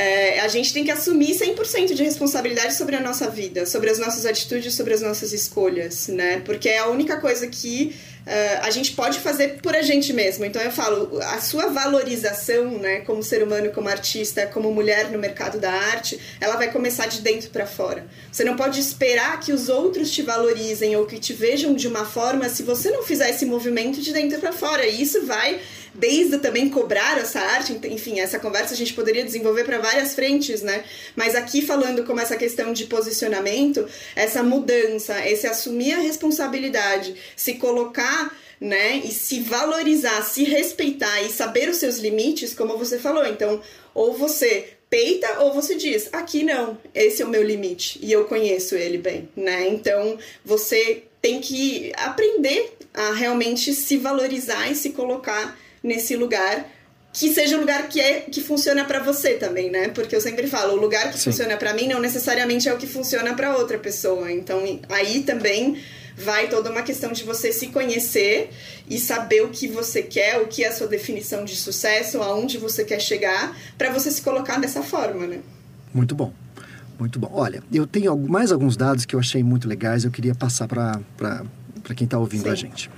[0.00, 3.98] É, a gente tem que assumir 100% de responsabilidade sobre a nossa vida, sobre as
[3.98, 6.40] nossas atitudes, sobre as nossas escolhas, né?
[6.42, 7.94] Porque é a única coisa que
[8.26, 10.46] uh, a gente pode fazer por a gente mesmo.
[10.46, 15.18] Então eu falo, a sua valorização, né, como ser humano, como artista, como mulher no
[15.18, 18.06] mercado da arte, ela vai começar de dentro para fora.
[18.32, 22.06] Você não pode esperar que os outros te valorizem ou que te vejam de uma
[22.06, 24.86] forma se você não fizer esse movimento de dentro para fora.
[24.86, 25.60] E isso vai
[25.94, 30.62] desde também cobrar essa arte, enfim, essa conversa a gente poderia desenvolver para várias frentes,
[30.62, 30.84] né?
[31.16, 37.54] Mas aqui falando como essa questão de posicionamento, essa mudança, esse assumir a responsabilidade, se
[37.54, 38.98] colocar né?
[38.98, 43.26] E se valorizar, se respeitar e saber os seus limites, como você falou.
[43.26, 43.62] Então,
[43.94, 48.24] ou você peita ou você diz, aqui não, esse é o meu limite e eu
[48.24, 49.68] conheço ele bem, né?
[49.68, 56.66] Então, você tem que aprender a realmente se valorizar e se colocar nesse lugar
[57.12, 59.88] que seja o lugar que é que funciona para você também, né?
[59.88, 61.30] Porque eu sempre falo, o lugar que Sim.
[61.30, 64.30] funciona para mim não necessariamente é o que funciona para outra pessoa.
[64.30, 65.82] Então, aí também
[66.16, 68.50] vai toda uma questão de você se conhecer
[68.88, 72.58] e saber o que você quer, o que é a sua definição de sucesso, aonde
[72.58, 75.40] você quer chegar, para você se colocar dessa forma, né?
[75.92, 76.32] Muito bom.
[76.98, 77.30] Muito bom.
[77.32, 81.00] Olha, eu tenho mais alguns dados que eu achei muito legais, eu queria passar para
[81.96, 82.50] quem está ouvindo Sim.
[82.50, 82.90] a gente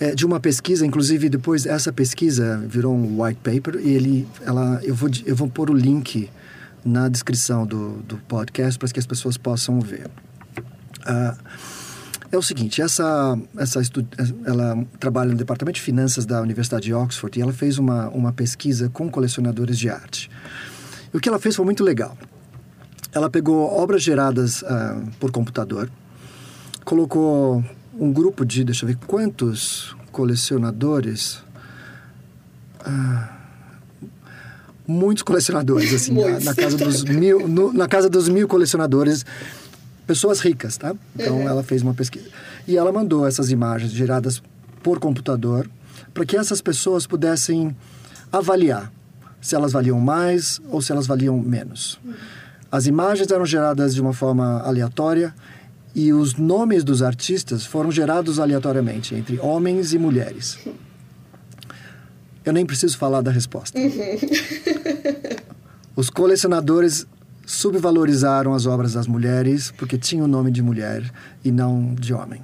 [0.00, 4.80] é, de uma pesquisa, inclusive depois essa pesquisa virou um white paper e ele, ela,
[4.82, 6.30] eu vou, eu vou pôr o link
[6.82, 10.10] na descrição do, do podcast para que as pessoas possam ver.
[11.00, 11.36] Uh,
[12.32, 13.82] é o seguinte, essa, essa
[14.46, 18.32] ela trabalha no departamento de finanças da Universidade de Oxford e ela fez uma, uma
[18.32, 20.30] pesquisa com colecionadores de arte.
[21.12, 22.16] E o que ela fez foi muito legal.
[23.12, 25.90] Ela pegou obras geradas uh, por computador,
[26.84, 27.62] colocou
[28.00, 31.42] um grupo de, deixa eu ver, quantos colecionadores?
[32.80, 33.36] Ah,
[34.86, 39.24] muitos colecionadores, assim, na, na, casa dos mil, no, na casa dos mil colecionadores,
[40.06, 40.94] pessoas ricas, tá?
[41.14, 41.48] Então uhum.
[41.48, 42.26] ela fez uma pesquisa
[42.66, 44.42] e ela mandou essas imagens geradas
[44.82, 45.70] por computador
[46.14, 47.76] para que essas pessoas pudessem
[48.32, 48.90] avaliar
[49.40, 51.98] se elas valiam mais ou se elas valiam menos.
[52.02, 52.14] Uhum.
[52.72, 55.34] As imagens eram geradas de uma forma aleatória
[55.94, 60.58] e os nomes dos artistas foram gerados aleatoriamente entre homens e mulheres.
[62.44, 63.78] Eu nem preciso falar da resposta.
[63.78, 63.90] Uhum.
[65.94, 67.06] Os colecionadores
[67.44, 71.02] subvalorizaram as obras das mulheres porque tinham o nome de mulher
[71.44, 72.40] e não de homem.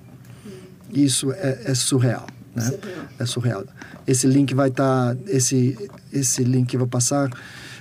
[0.92, 2.64] Isso é, é surreal, né?
[2.64, 3.06] Surreal.
[3.18, 3.64] É surreal.
[4.06, 5.76] Esse link vai estar, tá, esse
[6.12, 7.30] esse link eu vou passar,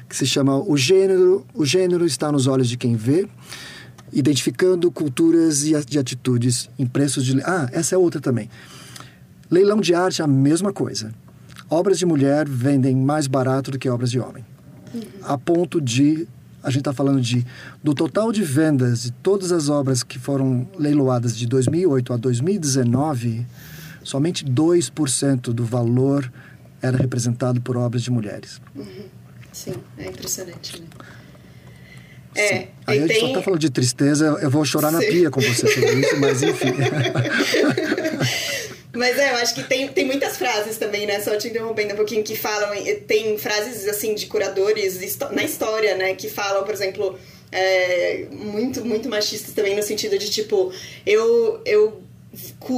[0.07, 3.27] que se chama o gênero, o gênero está nos olhos de quem vê
[4.15, 7.39] identificando culturas e de atitudes em preços de.
[7.41, 8.49] Ah, essa é outra também.
[9.51, 11.13] Leilão de arte é a mesma coisa.
[11.69, 14.43] Obras de mulher vendem mais barato do que obras de homem.
[15.21, 16.27] A ponto de.
[16.63, 17.45] A gente está falando de.
[17.83, 23.45] Do total de vendas de todas as obras que foram leiloadas de 2008 a 2019,
[24.01, 26.31] somente 2% do valor
[26.81, 28.61] era representado por obras de mulheres.
[28.73, 28.85] Uhum.
[29.51, 30.81] Sim, é impressionante.
[30.81, 30.87] Né?
[32.35, 33.19] É, Aí a gente tem...
[33.21, 34.95] só tá falando de tristeza, eu vou chorar Sim.
[34.95, 36.73] na pia com você sobre isso, mas enfim.
[38.95, 41.19] Mas é, eu acho que tem, tem muitas frases também, né?
[41.19, 42.69] Só te interrompendo um pouquinho, que falam.
[43.05, 46.15] Tem frases, assim, de curadores na história, né?
[46.15, 47.17] Que falam, por exemplo,
[47.51, 50.71] é, muito, muito machistas também, no sentido de tipo,
[51.05, 52.01] eu, eu,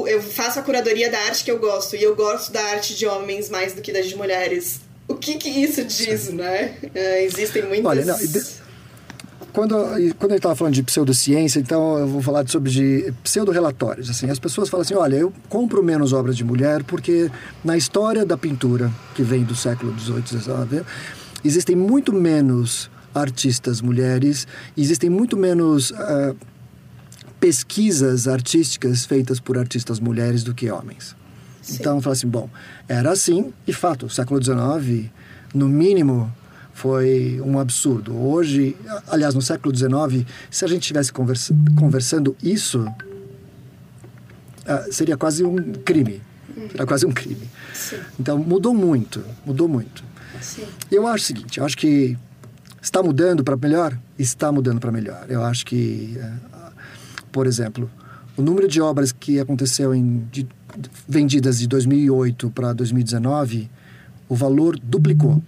[0.08, 3.06] eu faço a curadoria da arte que eu gosto, e eu gosto da arte de
[3.06, 4.82] homens mais do que das de mulheres.
[5.08, 6.76] O que que isso diz, né?
[6.94, 7.86] É, existem muitas.
[7.86, 8.18] Olha, não,
[9.54, 9.76] quando,
[10.18, 14.10] quando ele estava falando de pseudociência, então eu vou falar sobre de pseudo-relatórios.
[14.10, 17.32] Assim, as pessoas falam assim, olha, eu compro menos obras de mulher porque
[17.64, 20.86] na história da pintura, que vem do século XVIII, XIX,
[21.44, 26.36] existem muito menos artistas mulheres, existem muito menos uh,
[27.40, 31.16] pesquisas artísticas feitas por artistas mulheres do que homens.
[31.62, 31.78] Sim.
[31.80, 32.50] Então, fala assim, bom,
[32.88, 35.10] era assim, e fato, século XIX,
[35.54, 36.32] no mínimo,
[36.78, 38.16] foi um absurdo.
[38.16, 45.44] Hoje, aliás, no século XIX, se a gente estivesse conversa conversando isso, uh, seria quase
[45.44, 46.22] um crime.
[46.76, 47.50] Era quase um crime.
[47.74, 47.98] Sim.
[48.20, 50.04] Então, mudou muito, mudou muito.
[50.40, 50.66] Sim.
[50.92, 52.16] Eu acho o seguinte, eu acho que
[52.80, 53.98] está mudando para melhor?
[54.20, 55.26] Está mudando para melhor.
[55.30, 56.72] Eu acho que, uh,
[57.32, 57.90] por exemplo,
[58.38, 60.48] o número de obras que aconteceu em de,
[61.10, 63.68] vendidas de 2008 para 2019,
[64.30, 65.42] o valor duplicou.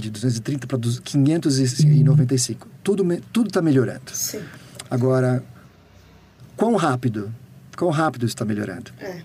[0.00, 2.68] De 230 para 595.
[2.82, 4.10] Tudo tudo está melhorando.
[4.12, 4.42] Sim.
[4.90, 5.42] Agora,
[6.56, 7.32] quão rápido?
[7.76, 8.92] Quão rápido está melhorando?
[9.00, 9.20] É.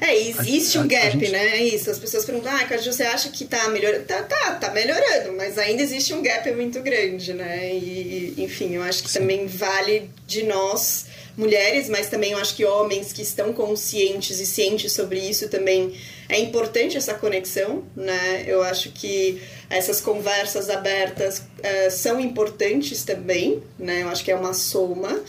[0.00, 1.30] É, existe a, um gap, gente...
[1.30, 1.58] né?
[1.58, 1.90] É isso.
[1.90, 4.04] As pessoas perguntam, ah, Caju, você acha que tá melhorando?
[4.04, 7.74] Tá, tá, tá melhorando, mas ainda existe um gap muito grande, né?
[7.74, 9.20] E, enfim, eu acho que Sim.
[9.20, 14.46] também vale de nós, mulheres, mas também eu acho que homens que estão conscientes e
[14.46, 15.94] cientes sobre isso também
[16.28, 18.44] é importante essa conexão, né?
[18.46, 24.02] Eu acho que essas conversas abertas uh, são importantes também, né?
[24.02, 25.22] Eu acho que é uma soma.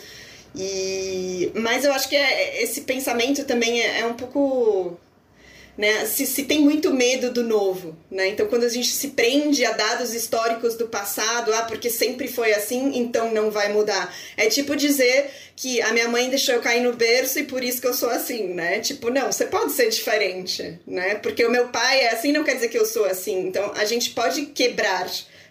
[0.55, 4.97] E, mas eu acho que é, esse pensamento também é, é um pouco
[5.77, 6.05] né?
[6.05, 8.27] Se, se tem muito medo do novo, né?
[8.27, 12.53] Então, quando a gente se prende a dados históricos do passado, ah, porque sempre foi
[12.53, 14.13] assim, então não vai mudar.
[14.37, 17.81] É tipo dizer que a minha mãe deixou eu cair no berço e por isso
[17.81, 18.79] que eu sou assim, né?
[18.79, 21.15] Tipo, não, você pode ser diferente, né?
[21.15, 23.47] Porque o meu pai é assim, não quer dizer que eu sou assim.
[23.47, 25.07] Então, a gente pode quebrar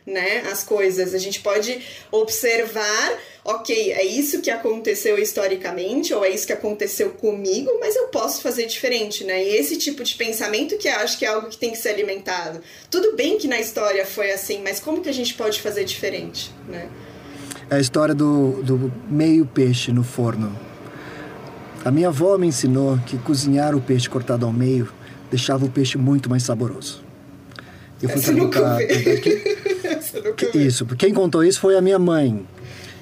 [0.06, 1.14] né, as coisas.
[1.14, 7.10] A gente pode observar, ok, é isso que aconteceu historicamente, ou é isso que aconteceu
[7.10, 9.42] comigo, mas eu posso fazer diferente, né?
[9.42, 11.90] E esse tipo de pensamento que eu acho que é algo que tem que ser
[11.90, 12.60] alimentado.
[12.90, 16.50] Tudo bem que na história foi assim, mas como que a gente pode fazer diferente,
[16.68, 16.88] né?
[17.70, 20.54] É a história do, do meio peixe no forno.
[21.84, 24.88] A minha avó me ensinou que cozinhar o peixe cortado ao meio
[25.30, 27.02] deixava o peixe muito mais saboroso.
[28.02, 28.78] Eu fui perguntar.
[30.54, 32.46] Isso, quem contou isso foi a minha mãe.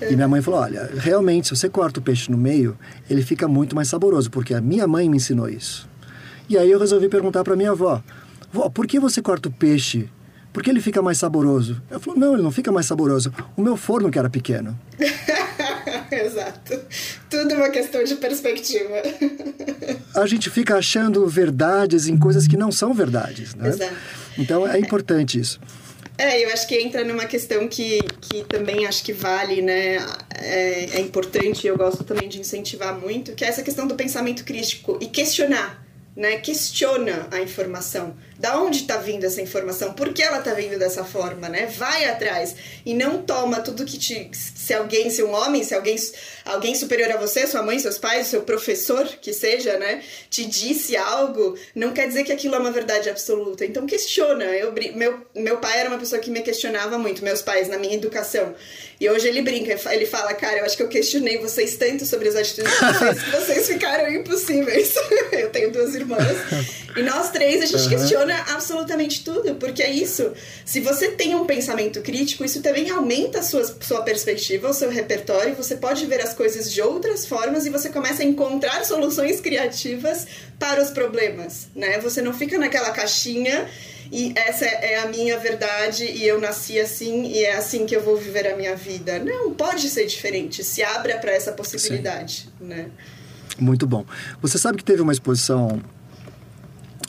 [0.09, 2.77] E minha mãe falou: olha, realmente, se você corta o peixe no meio,
[3.09, 5.89] ele fica muito mais saboroso, porque a minha mãe me ensinou isso.
[6.49, 8.03] E aí eu resolvi perguntar para minha avó:
[8.53, 10.09] vó, por que você corta o peixe?
[10.53, 11.81] Por que ele fica mais saboroso?
[11.91, 13.33] Ela falou: não, ele não fica mais saboroso.
[13.57, 14.79] O meu forno que era pequeno.
[16.11, 16.81] Exato.
[17.29, 18.95] Tudo uma questão de perspectiva.
[20.17, 23.69] a gente fica achando verdades em coisas que não são verdades, né?
[23.69, 23.95] Exato.
[24.37, 25.61] Então é importante isso.
[26.21, 29.97] É, eu acho que entra numa questão que, que também acho que vale, né?
[30.35, 34.45] É, é importante, eu gosto também de incentivar muito, que é essa questão do pensamento
[34.45, 35.83] crítico e questionar,
[36.15, 36.37] né?
[36.37, 41.05] Questiona a informação da onde está vindo essa informação, por que ela está vindo dessa
[41.05, 41.67] forma, né?
[41.77, 44.31] Vai atrás e não toma tudo que te.
[44.33, 45.95] Se alguém, se um homem, se alguém,
[46.47, 50.97] alguém superior a você, sua mãe, seus pais, seu professor, que seja, né, te disse
[50.97, 53.65] algo, não quer dizer que aquilo é uma verdade absoluta.
[53.67, 54.45] Então questiona.
[54.45, 57.95] Eu, meu, meu pai era uma pessoa que me questionava muito, meus pais, na minha
[57.95, 58.55] educação.
[58.99, 62.29] E hoje ele brinca, ele fala, cara, eu acho que eu questionei vocês tanto sobre
[62.29, 64.95] as atitudes de vocês que vocês ficaram impossíveis.
[65.33, 66.37] eu tenho duas irmãs.
[66.97, 67.89] E nós três, a gente uhum.
[67.89, 70.33] questiona absolutamente tudo, porque é isso.
[70.65, 74.91] Se você tem um pensamento crítico, isso também aumenta a sua, sua perspectiva, o seu
[74.91, 79.41] repertório, você pode ver as coisas de outras formas e você começa a encontrar soluções
[79.41, 80.27] criativas
[80.59, 81.99] para os problemas, né?
[82.01, 83.69] Você não fica naquela caixinha
[84.13, 88.03] e essa é a minha verdade e eu nasci assim e é assim que eu
[88.03, 89.21] vou viver a minha vida.
[89.21, 90.65] Não, pode ser diferente.
[90.65, 92.67] Se abra para essa possibilidade, Sim.
[92.67, 92.91] né?
[93.59, 94.05] Muito bom.
[94.43, 95.81] Você sabe que teve uma exposição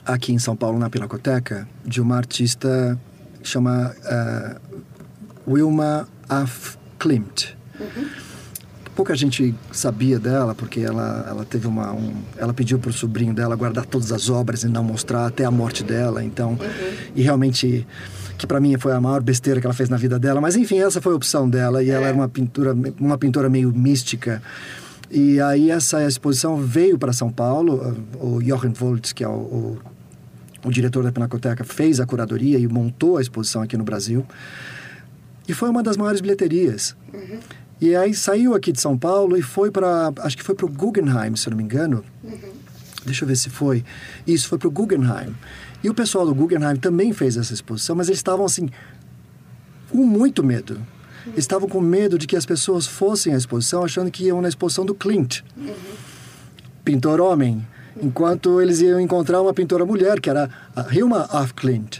[0.06, 3.00] aqui em São Paulo na Pinacoteca de uma artista
[3.44, 4.82] chama uh,
[5.48, 7.56] Wilma Af Klimt.
[7.80, 8.32] Uhum
[8.96, 13.34] pouca gente sabia dela porque ela ela teve uma um, ela pediu para o sobrinho
[13.34, 16.58] dela guardar todas as obras e não mostrar até a morte dela então uhum.
[17.16, 17.88] e realmente
[18.38, 20.80] que para mim foi a maior besteira que ela fez na vida dela mas enfim
[20.80, 21.94] essa foi a opção dela e é.
[21.94, 24.42] ela era uma pintura uma pintora meio mística
[25.12, 29.80] e aí essa exposição veio para São Paulo o Jochen Voltz que é o, o,
[30.66, 34.26] o diretor da Pinacoteca fez a curadoria e montou a exposição aqui no Brasil
[35.48, 37.40] e foi uma das maiores bilheterias uhum.
[37.82, 40.70] E aí saiu aqui de São Paulo e foi para, acho que foi para o
[40.70, 42.06] Guggenheim, se eu não me engano.
[42.24, 42.52] Uhum.
[43.04, 43.84] Deixa eu ver se foi.
[44.28, 45.36] Isso, foi para o Guggenheim.
[45.84, 48.70] E o pessoal do Guggenheim também fez essa exposição, mas eles estavam assim,
[49.90, 50.80] com muito medo.
[51.36, 54.86] Estavam com medo de que as pessoas fossem à exposição achando que iam na exposição
[54.86, 55.42] do Clint.
[56.84, 57.66] Pintor homem.
[58.02, 62.00] Enquanto eles iam encontrar uma pintora mulher, que era a Hilma af Clint.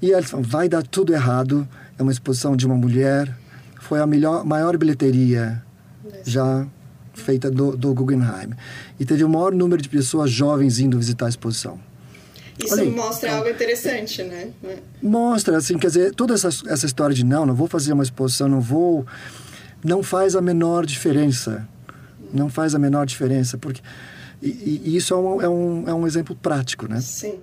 [0.00, 1.68] E eles falaram, vai dar tudo errado.
[1.98, 3.36] É uma exposição de uma mulher,
[3.80, 5.62] foi a melhor, maior bilheteria
[6.24, 6.66] já
[7.12, 8.50] feita do, do Guggenheim.
[8.98, 11.78] E teve o maior número de pessoas jovens indo visitar a exposição.
[12.64, 14.50] Isso mostra então, algo interessante, né?
[15.02, 18.48] Mostra, assim, quer dizer, toda essa, essa história de não, não vou fazer uma exposição,
[18.48, 19.06] não vou.
[19.84, 21.66] Não faz a menor diferença.
[22.32, 23.80] Não faz a menor diferença, porque.
[24.42, 27.00] E, e isso é um, é, um, é um exemplo prático, né?
[27.00, 27.40] Sim.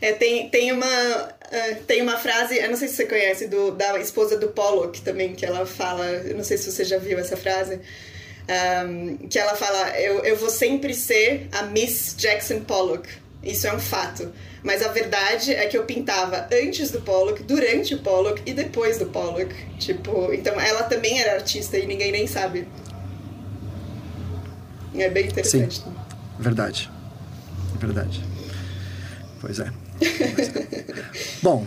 [0.00, 3.72] É, tem, tem, uma, uh, tem uma frase, eu não sei se você conhece, do,
[3.72, 7.18] da esposa do Pollock também, que ela fala, eu não sei se você já viu
[7.18, 7.80] essa frase,
[8.86, 13.08] um, que ela fala, eu, eu vou sempre ser a Miss Jackson Pollock,
[13.42, 14.32] Isso é um fato.
[14.62, 18.98] Mas a verdade é que eu pintava antes do Pollock, durante o Pollock e depois
[18.98, 19.54] do Pollock.
[19.78, 22.66] Tipo, então ela também era artista e ninguém nem sabe.
[24.94, 25.76] É bem interessante.
[25.76, 25.94] Sim,
[26.38, 26.90] verdade.
[27.78, 28.24] Verdade.
[29.40, 29.70] Pois é.
[30.34, 31.04] Pois é.
[31.42, 31.66] Bom,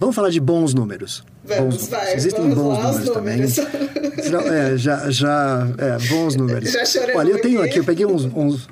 [0.00, 1.24] vamos falar de bons números.
[1.44, 3.54] Vamos, bons vai, Existem vamos bons lá, números, números.
[3.56, 4.52] também.
[4.52, 6.70] é, já, já, é, bons números.
[6.72, 6.82] Já
[7.14, 7.70] Olha, eu tenho aqui.
[7.70, 8.68] aqui, eu peguei uns, uns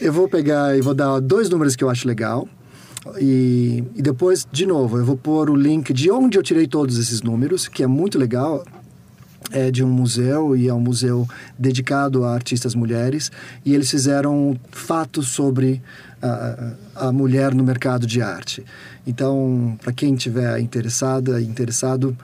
[0.00, 2.48] eu vou pegar e vou dar dois números que eu acho legal.
[3.18, 6.98] E, e depois, de novo, eu vou pôr o link de onde eu tirei todos
[6.98, 8.64] esses números, que é muito legal.
[9.52, 11.26] É de um museu e é um museu
[11.58, 13.32] dedicado a artistas mulheres.
[13.64, 15.82] E eles fizeram fatos sobre
[16.22, 18.64] a, a mulher no mercado de arte.
[19.06, 22.16] Então, para quem tiver interessada, interessado,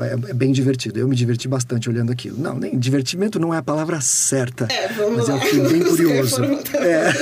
[0.00, 0.98] é bem divertido.
[0.98, 2.36] Eu me diverti bastante olhando aquilo.
[2.40, 4.66] Não, nem divertimento não é a palavra certa.
[4.70, 5.34] É, vamos mas lá.
[5.36, 6.42] eu fiquei bem curioso.
[6.74, 7.12] É.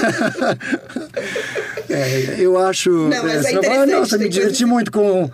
[1.93, 2.91] é, eu acho.
[2.91, 5.31] Não, mas é falar, interessante, Nossa, me diverti muito com.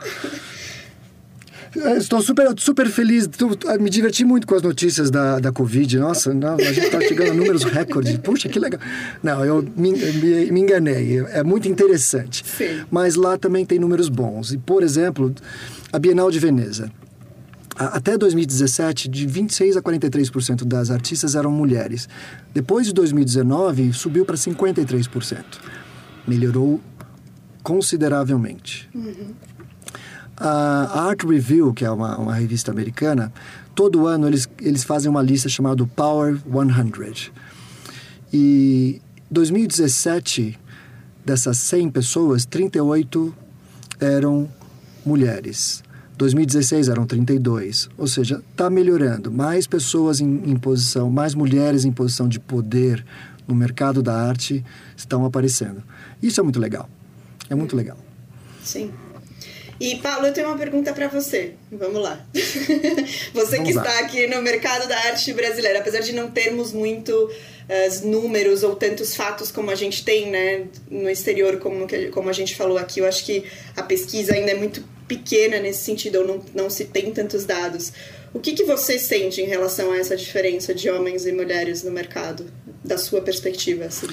[1.76, 5.98] Eu Estou super, super feliz, Tô- me diverti muito com as notícias da, da Covid.
[5.98, 8.16] Nossa, não, a gente está chegando a números recordes.
[8.18, 8.80] Puxa, que legal.
[9.22, 11.18] Não, eu me, me, me enganei.
[11.30, 12.42] É muito interessante.
[12.44, 12.80] Sim.
[12.90, 14.52] Mas lá também tem números bons.
[14.52, 15.32] E, por exemplo,
[15.92, 16.90] a Bienal de Veneza.
[17.78, 22.08] Até 2017, de 26 a 43% das artistas eram mulheres.
[22.52, 25.44] Depois de 2019, subiu para 53%.
[26.26, 26.80] Melhorou
[27.62, 28.90] consideravelmente.
[30.36, 33.32] A Art Review, que é uma, uma revista americana,
[33.76, 37.30] todo ano eles, eles fazem uma lista chamada Power 100.
[38.32, 39.00] E
[39.30, 40.58] 2017,
[41.24, 43.32] dessas 100 pessoas, 38
[44.00, 44.48] eram
[45.06, 45.82] mulheres.
[46.18, 47.88] 2016 eram 32.
[47.96, 49.30] Ou seja, está melhorando.
[49.30, 53.04] Mais pessoas em, em posição, mais mulheres em posição de poder
[53.46, 54.62] no mercado da arte
[54.96, 55.82] estão aparecendo.
[56.22, 56.90] Isso é muito legal.
[57.48, 57.96] É muito legal.
[58.62, 58.92] Sim.
[59.80, 61.54] E, Paulo, eu tenho uma pergunta para você.
[61.70, 62.20] Vamos lá.
[63.32, 63.82] você que Vamos lá.
[63.82, 67.30] está aqui no mercado da arte brasileira, apesar de não termos muito
[67.68, 72.28] eh, números ou tantos fatos como a gente tem né, no exterior, como, que- como
[72.30, 73.44] a gente falou aqui, eu acho que
[73.76, 77.92] a pesquisa ainda é muito pequena nesse sentido, ou não, não se tem tantos dados.
[78.34, 81.90] O que, que você sente em relação a essa diferença de homens e mulheres no
[81.90, 82.44] mercado,
[82.84, 83.86] da sua perspectiva?
[83.86, 84.08] Assim?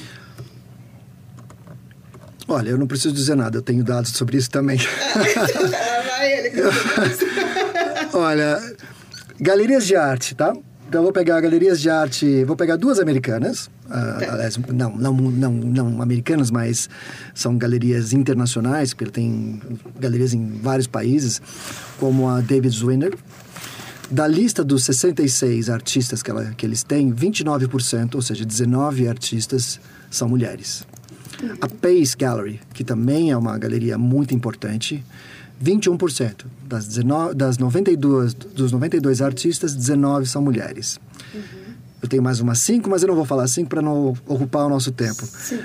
[2.47, 4.77] Olha, eu não preciso dizer nada, eu tenho dados sobre isso também.
[4.77, 6.51] Lá vai ele.
[8.13, 8.61] Olha,
[9.39, 10.55] galerias de arte, tá?
[10.87, 15.51] Então eu vou pegar galerias de arte, vou pegar duas americanas, aliás, não, não, não,
[15.51, 16.89] não americanas, mas
[17.33, 19.59] são galerias internacionais, porque tem
[19.99, 21.41] galerias em vários países,
[21.99, 23.15] como a David Zwinner.
[24.09, 29.79] Da lista dos 66 artistas que, ela, que eles têm, 29%, ou seja, 19 artistas
[30.11, 30.85] são mulheres.
[31.59, 35.03] A Pace Gallery, que também é uma galeria muito importante,
[35.63, 36.45] 21%.
[36.63, 40.99] Das, 19, das 92, dos 92 artistas, 19 são mulheres.
[42.01, 44.69] Eu tenho mais umas 5, mas eu não vou falar 5 para não ocupar o
[44.69, 45.25] nosso tempo.
[45.25, 45.59] Sim.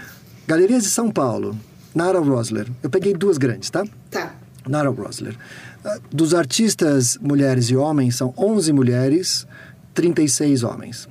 [0.46, 1.56] Galerias de São Paulo,
[1.94, 2.66] Nara Rosler.
[2.82, 3.84] Eu peguei duas grandes, tá?
[4.10, 4.34] Tá.
[4.68, 5.36] Nara Rosler.
[5.84, 9.46] Ah, Dos artistas mulheres e homens, são 11 mulheres,
[9.94, 11.08] 36 homens.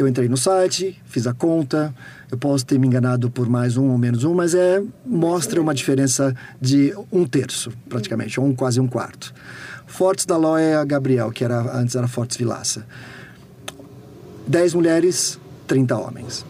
[0.00, 1.94] Eu entrei no site, fiz a conta,
[2.32, 5.74] eu posso ter me enganado por mais um ou menos um, mas é mostra uma
[5.74, 9.34] diferença de um terço, praticamente, ou um, quase um quarto.
[9.86, 12.86] Fortes da Loia Gabriel, que era, antes era Fortes Vilaça.
[14.48, 16.46] 10 mulheres, 30 homens.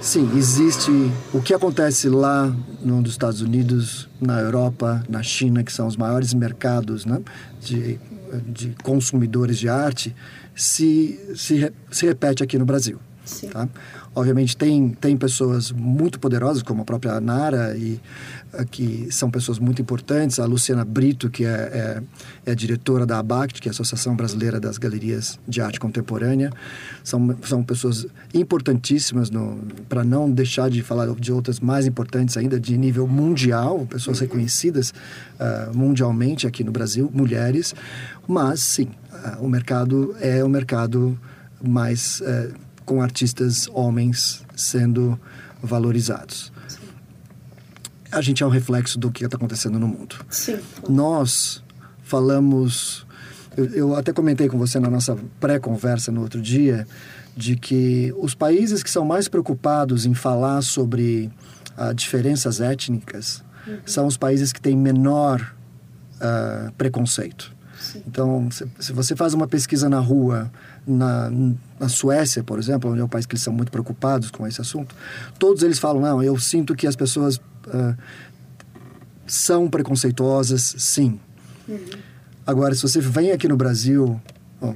[0.00, 0.92] Sim, existe
[1.34, 6.32] o que acontece lá nos Estados Unidos, na Europa, na China, que são os maiores
[6.32, 7.20] mercados né,
[7.60, 7.98] de,
[8.46, 10.14] de consumidores de arte,
[10.56, 12.98] se, se, se repete aqui no Brasil.
[13.26, 13.48] Sim.
[13.48, 13.68] Tá?
[14.14, 18.00] Obviamente tem, tem pessoas muito poderosas, como a própria Nara, e,
[18.54, 20.38] eh, que são pessoas muito importantes.
[20.38, 21.48] A Luciana Brito, que é,
[22.46, 26.50] é, é diretora da ABACT, que é a Associação Brasileira das Galerias de Arte Contemporânea.
[27.02, 29.28] São, são pessoas importantíssimas,
[29.88, 34.94] para não deixar de falar de outras mais importantes ainda, de nível mundial, pessoas reconhecidas
[35.38, 37.74] ah, mundialmente aqui no Brasil, mulheres.
[38.26, 41.18] Mas, sim, ah, o mercado é o mercado
[41.60, 42.22] mais...
[42.24, 42.50] eh,
[42.86, 45.20] com artistas homens sendo
[45.60, 46.52] valorizados.
[48.10, 50.16] A gente é um reflexo do que está acontecendo no mundo.
[50.30, 50.58] Sim.
[50.88, 51.62] Nós
[52.02, 53.04] falamos.
[53.56, 56.86] Eu, eu até comentei com você na nossa pré-conversa no outro dia
[57.36, 61.30] de que os países que são mais preocupados em falar sobre
[61.76, 63.44] ah, diferenças étnicas
[63.84, 65.54] são os países que têm menor
[66.20, 67.54] ah, preconceito.
[68.06, 70.50] Então, se, se você faz uma pesquisa na rua
[70.86, 71.30] na,
[71.80, 74.60] na Suécia, por exemplo, onde é um país que eles são muito preocupados com esse
[74.60, 74.94] assunto,
[75.38, 77.96] todos eles falam, não, eu sinto que as pessoas uh,
[79.26, 81.18] são preconceituosas, sim.
[81.68, 81.78] Uhum.
[82.46, 84.20] Agora, se você vem aqui no Brasil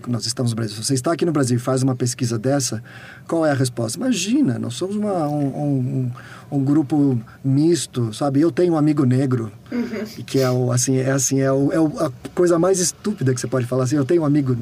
[0.06, 0.76] nós estamos no Brasil.
[0.76, 2.82] Se você está aqui no Brasil e faz uma pesquisa dessa,
[3.26, 3.98] qual é a resposta?
[3.98, 6.11] Imagina, nós somos uma, um, um,
[6.50, 8.40] um, grupo misto, sabe?
[8.40, 10.24] Eu tenho um amigo negro, uhum.
[10.26, 13.46] que é o, assim, é assim, é, o, é a coisa mais estúpida que você
[13.46, 13.96] pode falar assim.
[13.96, 14.56] Eu tenho um amigo.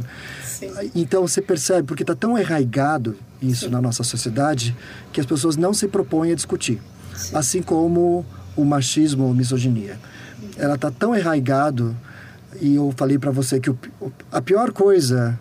[0.59, 0.73] Sim.
[0.95, 3.71] Então você percebe, porque está tão arraigado isso Sim.
[3.71, 4.77] na nossa sociedade,
[5.13, 6.81] que as pessoas não se propõem a discutir.
[7.15, 7.37] Sim.
[7.37, 9.99] Assim como o machismo ou misoginia.
[10.57, 11.97] Ela está tão arraigado
[12.61, 13.79] e eu falei para você que o,
[14.33, 15.39] a pior coisa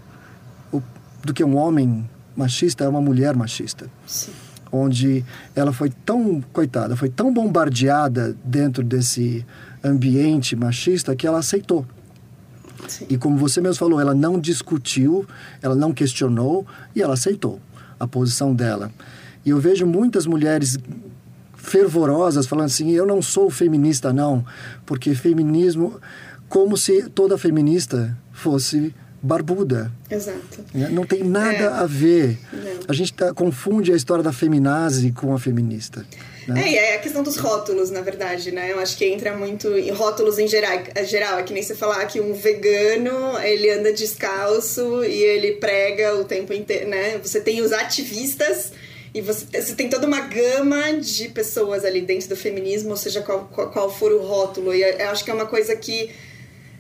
[0.72, 0.82] o,
[1.24, 3.90] do que um homem machista é uma mulher machista.
[4.06, 4.32] Sim.
[4.72, 9.44] Onde ela foi tão, coitada, foi tão bombardeada dentro desse
[9.84, 11.86] ambiente machista que ela aceitou.
[12.88, 13.06] Sim.
[13.10, 15.26] E como você mesmo falou, ela não discutiu,
[15.62, 16.66] ela não questionou
[16.96, 17.60] e ela aceitou
[18.00, 18.92] a posição dela.
[19.46, 20.78] E eu vejo muitas mulheres
[21.56, 24.46] fervorosas falando assim: eu não sou feminista, não,
[24.86, 26.00] porque feminismo
[26.50, 29.92] como se toda feminista fosse barbuda.
[30.10, 30.64] Exato.
[30.74, 30.90] Né?
[30.90, 31.68] Não tem nada é.
[31.68, 32.40] a ver.
[32.54, 32.80] Não.
[32.88, 36.06] A gente tá, confunde a história da feminazi com a feminista.
[36.48, 36.74] Né?
[36.74, 38.72] É, é a questão dos rótulos, na verdade, né?
[38.72, 41.40] Eu acho que entra muito em rótulos em geral, geral.
[41.40, 46.24] É que nem você falar que um vegano, ele anda descalço e ele prega o
[46.24, 47.20] tempo inteiro, né?
[47.22, 48.72] Você tem os ativistas
[49.14, 53.22] e você, você tem toda uma gama de pessoas ali dentro do feminismo, ou seja,
[53.22, 54.74] qual, qual, qual for o rótulo.
[54.74, 56.12] E eu acho que é uma coisa que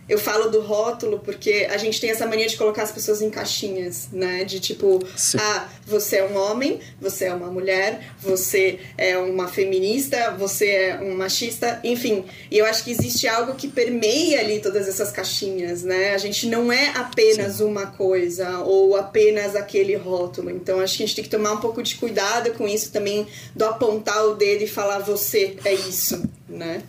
[0.09, 3.29] eu falo do rótulo porque a gente tem essa mania de colocar as pessoas em
[3.29, 4.43] caixinhas, né?
[4.43, 5.37] De tipo, Sim.
[5.39, 10.99] ah, você é um homem, você é uma mulher, você é uma feminista, você é
[11.01, 12.25] um machista, enfim.
[12.49, 16.13] E eu acho que existe algo que permeia ali todas essas caixinhas, né?
[16.13, 17.65] A gente não é apenas Sim.
[17.65, 20.49] uma coisa ou apenas aquele rótulo.
[20.49, 23.27] Então acho que a gente tem que tomar um pouco de cuidado com isso também,
[23.55, 26.81] do apontar o dedo e falar você é isso, né?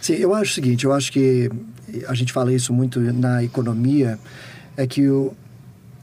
[0.00, 1.50] Sim, eu acho o seguinte, eu acho que
[2.06, 4.18] a gente fala isso muito na economia,
[4.76, 5.34] é que o,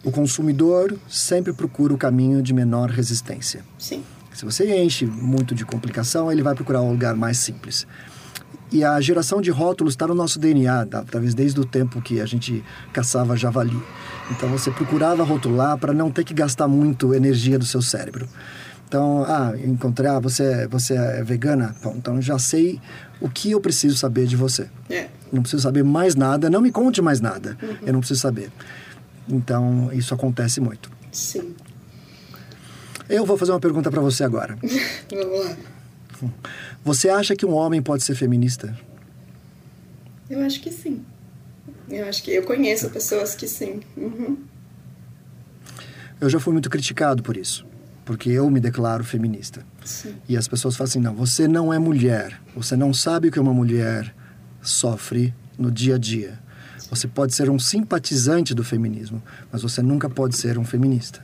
[0.03, 3.63] o consumidor sempre procura o caminho de menor resistência.
[3.77, 4.03] Sim.
[4.33, 7.85] Se você enche muito de complicação, ele vai procurar um lugar mais simples.
[8.71, 12.25] E a geração de rótulos está no nosso DNA, talvez desde o tempo que a
[12.25, 12.63] gente
[12.93, 13.81] caçava javali.
[14.29, 18.29] Então você procurava rotular para não ter que gastar muito energia do seu cérebro.
[18.87, 21.75] Então, ah, encontrei, ah, você, é, você é vegana?
[21.83, 22.79] Bom, então já sei
[23.19, 24.67] o que eu preciso saber de você.
[24.89, 25.07] É.
[25.31, 27.57] Não preciso saber mais nada, não me conte mais nada.
[27.61, 27.77] Uhum.
[27.85, 28.51] Eu não preciso saber.
[29.27, 30.91] Então, isso acontece muito.
[31.11, 31.55] Sim.
[33.07, 34.57] Eu vou fazer uma pergunta para você agora.
[35.11, 35.57] Vamos lá.
[36.83, 38.77] Você acha que um homem pode ser feminista?
[40.29, 41.03] Eu acho que sim.
[41.89, 43.81] Eu acho que eu conheço pessoas que sim.
[43.97, 44.37] Uhum.
[46.19, 47.65] Eu já fui muito criticado por isso
[48.09, 49.63] porque eu me declaro feminista.
[49.85, 50.15] Sim.
[50.27, 53.39] E as pessoas falam assim: não, você não é mulher, você não sabe o que
[53.39, 54.11] uma mulher
[54.61, 56.39] sofre no dia a dia.
[56.89, 61.23] Você pode ser um simpatizante do feminismo, mas você nunca pode ser um feminista.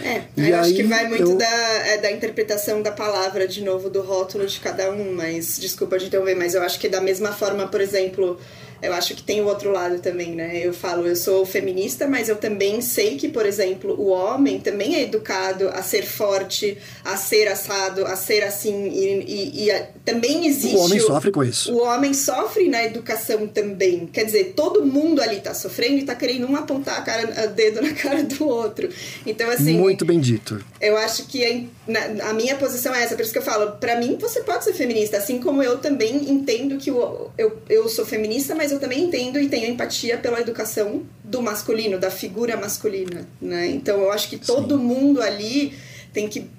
[0.00, 1.38] É, e eu acho que vai muito eu...
[1.38, 5.98] da, é, da interpretação da palavra, de novo, do rótulo de cada um, mas desculpa
[5.98, 8.40] de interromper, mas eu acho que da mesma forma, por exemplo,
[8.82, 10.58] eu acho que tem o outro lado também, né?
[10.58, 14.96] Eu falo, eu sou feminista, mas eu também sei que, por exemplo, o homem também
[14.96, 20.46] é educado a ser forte, a ser assado, a ser assim, e, e, e também
[20.46, 20.76] existe.
[20.76, 21.72] O homem o, sofre com isso.
[21.72, 24.06] O homem sofre na educação também.
[24.06, 27.54] Quer dizer, todo mundo ali tá sofrendo e tá querendo um apontar a cara, o
[27.54, 28.88] dedo na cara do outro.
[29.24, 29.78] Então, assim.
[29.78, 30.62] Muito bem dito.
[30.80, 33.94] Eu acho que a, a minha posição é essa, por isso que eu falo, para
[34.00, 37.30] mim você pode ser feminista, assim como eu também entendo que eu,
[37.68, 42.10] eu sou feminista, mas eu também entendo e tenho empatia pela educação do masculino, da
[42.10, 43.68] figura masculina, né?
[43.68, 44.84] Então eu acho que todo Sim.
[44.84, 45.74] mundo ali
[46.12, 46.50] tem que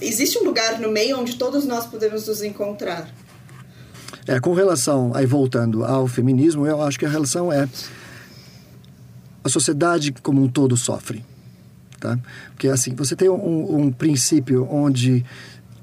[0.00, 3.08] existe um lugar no meio onde todos nós podemos nos encontrar.
[4.26, 7.68] É, com relação, aí voltando ao feminismo, eu acho que a relação é
[9.44, 11.24] a sociedade como um todo sofre,
[12.00, 12.18] tá?
[12.50, 15.24] Porque assim, você tem um, um princípio onde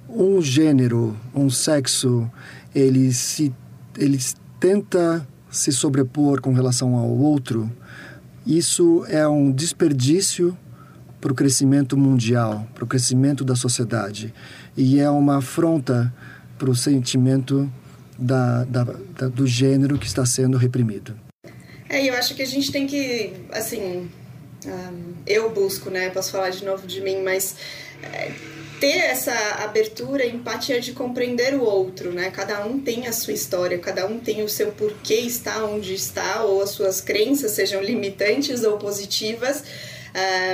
[0.10, 2.30] um gênero, um sexo,
[2.76, 3.54] ele se
[3.98, 4.20] ele
[4.60, 7.72] tenta se sobrepor com relação ao outro,
[8.46, 10.58] isso é um desperdício
[11.22, 14.34] para o crescimento mundial, para o crescimento da sociedade.
[14.76, 16.14] E é uma afronta
[16.58, 17.72] para o sentimento
[18.18, 21.16] da, da, da, do gênero que está sendo reprimido.
[21.88, 24.10] É, eu acho que a gente tem que, assim,
[24.66, 26.10] um, eu busco, né?
[26.10, 27.56] Posso falar de novo de mim, mas
[28.02, 28.34] é,
[28.80, 32.30] ter essa abertura, empatia de compreender o outro, né?
[32.32, 36.44] Cada um tem a sua história, cada um tem o seu porquê está onde está,
[36.44, 39.64] ou as suas crenças sejam limitantes ou positivas.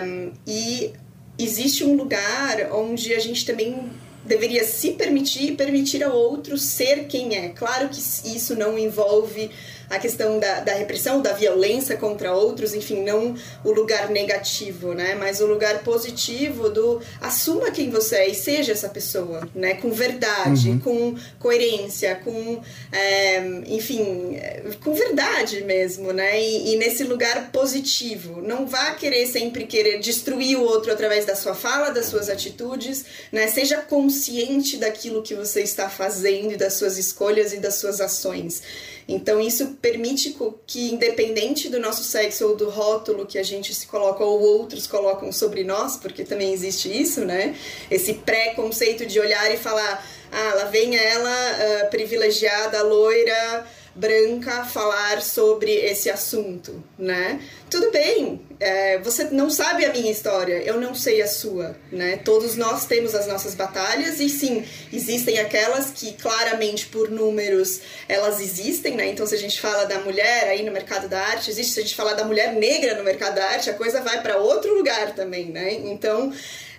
[0.03, 0.93] Um, e
[1.38, 3.89] existe um lugar onde a gente também
[4.26, 7.49] deveria se permitir e permitir ao outro ser quem é.
[7.49, 9.49] Claro que isso não envolve
[9.90, 15.16] a questão da, da repressão, da violência contra outros, enfim, não o lugar negativo, né?
[15.16, 19.76] Mas o lugar positivo do assuma quem você é e seja essa pessoa, né?
[19.76, 20.80] Com verdade, uhum.
[20.80, 22.62] com coerência, com,
[22.92, 24.40] é, enfim,
[24.84, 26.40] com verdade mesmo, né?
[26.40, 28.42] E, e nesse lugar positivo.
[28.42, 33.06] Não vá querer sempre querer destruir o outro através da sua fala, das suas atitudes,
[33.32, 33.48] né?
[33.48, 38.62] Seja consciente daquilo que você está fazendo e das suas escolhas e das suas ações.
[39.08, 40.36] Então, isso permite
[40.68, 44.88] que, independente do nosso sexo ou do rótulo que a gente se coloca ou outros
[44.88, 47.56] colocam sobre nós, porque também existe isso, né?
[47.90, 55.22] Esse pré-conceito de olhar e falar: ah, lá vem ela, uh, privilegiada, loira branca falar
[55.22, 57.42] sobre esse assunto, né?
[57.70, 62.18] Tudo bem, é, você não sabe a minha história, eu não sei a sua, né?
[62.18, 68.40] Todos nós temos as nossas batalhas e sim, existem aquelas que claramente por números elas
[68.40, 69.08] existem, né?
[69.08, 71.84] Então se a gente fala da mulher aí no mercado da arte, existe se a
[71.84, 75.14] gente falar da mulher negra no mercado da arte, a coisa vai para outro lugar
[75.14, 75.74] também, né?
[75.74, 76.32] Então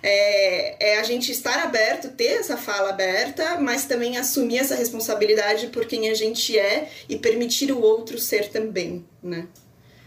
[0.03, 5.67] é, é, a gente estar aberto, ter essa fala aberta, mas também assumir essa responsabilidade
[5.67, 9.47] por quem a gente é e permitir o outro ser também, né?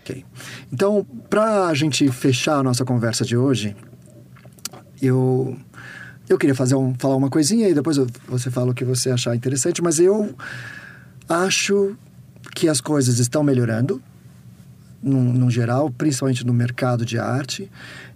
[0.03, 0.25] Ok.
[0.73, 3.77] Então, para a gente fechar a nossa conversa de hoje,
[5.01, 5.57] eu
[6.29, 9.37] eu queria fazer um, falar uma coisinha e depois você fala o que você achar
[9.37, 10.35] interessante, mas eu
[11.29, 11.97] acho
[12.55, 14.03] que as coisas estão melhorando,
[15.03, 17.71] no, no geral, principalmente no mercado de arte.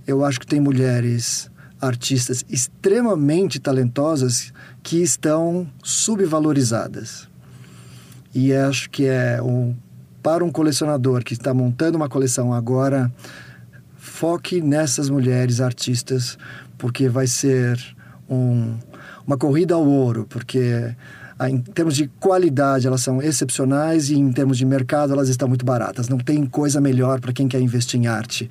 [0.07, 1.51] Eu acho que tem mulheres
[1.81, 4.53] artistas extremamente talentosas
[4.83, 7.29] que estão subvalorizadas.
[8.35, 9.75] E acho que é um,
[10.23, 13.13] para um colecionador que está montando uma coleção agora,
[13.97, 16.37] foque nessas mulheres artistas,
[16.77, 17.79] porque vai ser
[18.29, 18.77] um,
[19.27, 20.95] uma corrida ao ouro, porque
[21.47, 25.65] em termos de qualidade elas são excepcionais e em termos de mercado elas estão muito
[25.65, 26.09] baratas.
[26.09, 28.51] Não tem coisa melhor para quem quer investir em arte.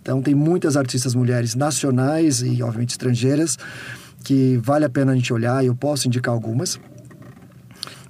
[0.00, 3.58] Então, tem muitas artistas mulheres nacionais e, obviamente, estrangeiras
[4.24, 6.78] que vale a pena a gente olhar eu posso indicar algumas.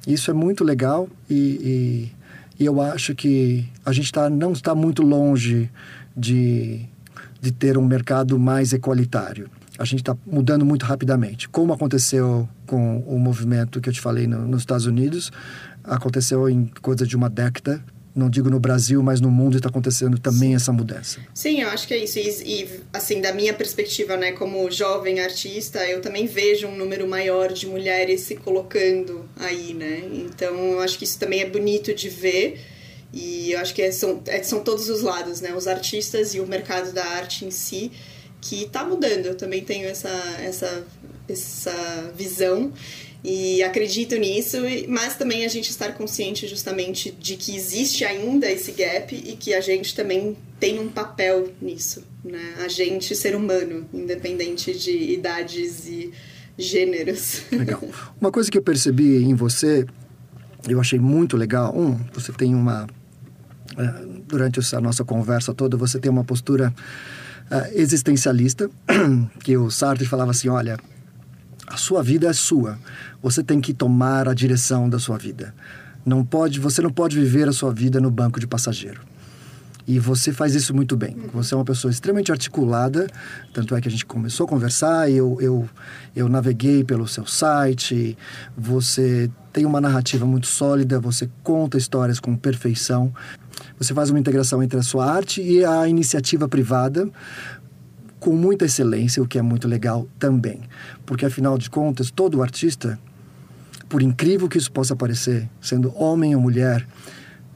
[0.06, 2.12] Isso é muito legal e,
[2.58, 5.70] e, e eu acho que a gente tá, não está muito longe
[6.16, 6.86] de,
[7.40, 9.50] de ter um mercado mais equalitário.
[9.78, 11.48] A gente está mudando muito rapidamente.
[11.48, 15.30] Como aconteceu com o movimento que eu te falei no, nos Estados Unidos,
[15.84, 17.82] aconteceu em coisa de uma década
[18.18, 21.20] não digo no Brasil, mas no mundo está acontecendo também essa mudança.
[21.32, 22.18] Sim, eu acho que é isso.
[22.18, 27.06] E, e, assim, da minha perspectiva, né, como jovem artista, eu também vejo um número
[27.08, 30.02] maior de mulheres se colocando aí, né?
[30.12, 32.60] Então, eu acho que isso também é bonito de ver.
[33.12, 35.54] E eu acho que é, são, é, são todos os lados, né?
[35.54, 37.92] Os artistas e o mercado da arte em si
[38.40, 39.26] que está mudando.
[39.26, 40.08] Eu também tenho essa,
[40.40, 40.84] essa,
[41.28, 42.72] essa visão.
[43.22, 44.58] E acredito nisso,
[44.88, 49.52] mas também a gente estar consciente justamente de que existe ainda esse gap e que
[49.54, 52.54] a gente também tem um papel nisso, né?
[52.64, 56.12] A gente, ser humano, independente de idades e
[56.56, 57.42] gêneros.
[57.50, 57.82] Legal.
[58.20, 59.84] Uma coisa que eu percebi em você,
[60.68, 61.76] eu achei muito legal.
[61.76, 62.86] Um, você tem uma.
[63.76, 66.74] Eh, durante essa nossa conversa toda, você tem uma postura
[67.50, 68.70] uh, existencialista,
[69.42, 70.78] que o Sartre falava assim: olha,
[71.66, 72.78] a sua vida é sua.
[73.22, 75.54] Você tem que tomar a direção da sua vida.
[76.04, 79.00] Não pode, você não pode viver a sua vida no banco de passageiro.
[79.88, 81.16] E você faz isso muito bem.
[81.32, 83.06] Você é uma pessoa extremamente articulada,
[83.54, 85.68] tanto é que a gente começou a conversar, eu, eu,
[86.14, 88.16] eu naveguei pelo seu site,
[88.54, 93.12] você tem uma narrativa muito sólida, você conta histórias com perfeição,
[93.78, 97.08] você faz uma integração entre a sua arte e a iniciativa privada,
[98.18, 100.60] com muita excelência, o que é muito legal também.
[101.06, 102.98] Porque, afinal de contas, todo artista,
[103.88, 106.86] por incrível que isso possa parecer, sendo homem ou mulher,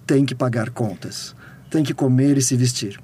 [0.06, 1.34] tem que pagar contas,
[1.70, 2.98] tem que comer e se vestir.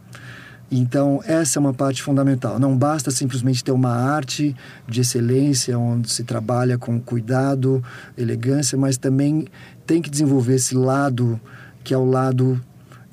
[0.70, 2.58] Então, essa é uma parte fundamental.
[2.58, 4.54] Não basta simplesmente ter uma arte
[4.86, 7.82] de excelência, onde se trabalha com cuidado,
[8.16, 9.46] elegância, mas também
[9.86, 11.40] tem que desenvolver esse lado,
[11.82, 12.62] que é o lado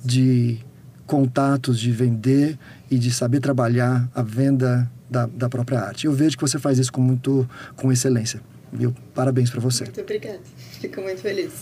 [0.06, 0.60] de
[1.06, 2.58] contatos, de vender
[2.89, 6.06] e de saber trabalhar a venda da, da própria arte.
[6.06, 8.41] Eu vejo que você faz isso com muito com excelência.
[8.72, 8.93] Viu?
[9.14, 9.86] Parabéns para você.
[9.86, 10.41] Muito obrigada.
[10.82, 11.53] Fico muito feliz.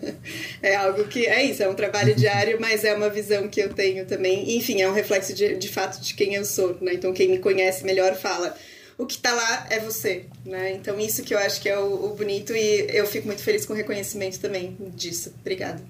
[0.62, 3.74] é algo que é isso, é um trabalho diário, mas é uma visão que eu
[3.74, 4.56] tenho também.
[4.56, 6.94] Enfim, é um reflexo de, de fato de quem eu sou, né?
[6.94, 8.56] Então quem me conhece melhor fala
[8.98, 10.72] o que está lá é você, né?
[10.72, 13.66] Então isso que eu acho que é o, o bonito e eu fico muito feliz
[13.66, 15.34] com o reconhecimento também disso.
[15.40, 15.82] Obrigada.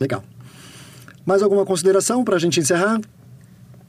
[0.00, 0.24] Legal.
[1.28, 3.02] Mais alguma consideração para a gente encerrar?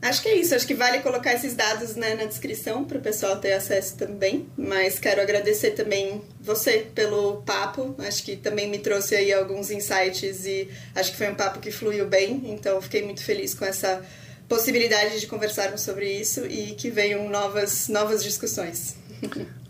[0.02, 0.54] Acho que é isso.
[0.54, 4.46] Acho que vale colocar esses dados né, na descrição para o pessoal ter acesso também.
[4.58, 7.96] Mas quero agradecer também você pelo papo.
[8.00, 11.72] Acho que também me trouxe aí alguns insights e acho que foi um papo que
[11.72, 12.42] fluiu bem.
[12.44, 14.02] Então fiquei muito feliz com essa
[14.50, 18.98] possibilidade de conversarmos sobre isso e que venham novas, novas discussões.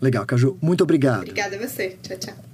[0.02, 0.58] Legal, Caju.
[0.60, 1.20] Muito obrigado.
[1.20, 1.96] Obrigada a você.
[2.02, 2.49] Tchau, tchau.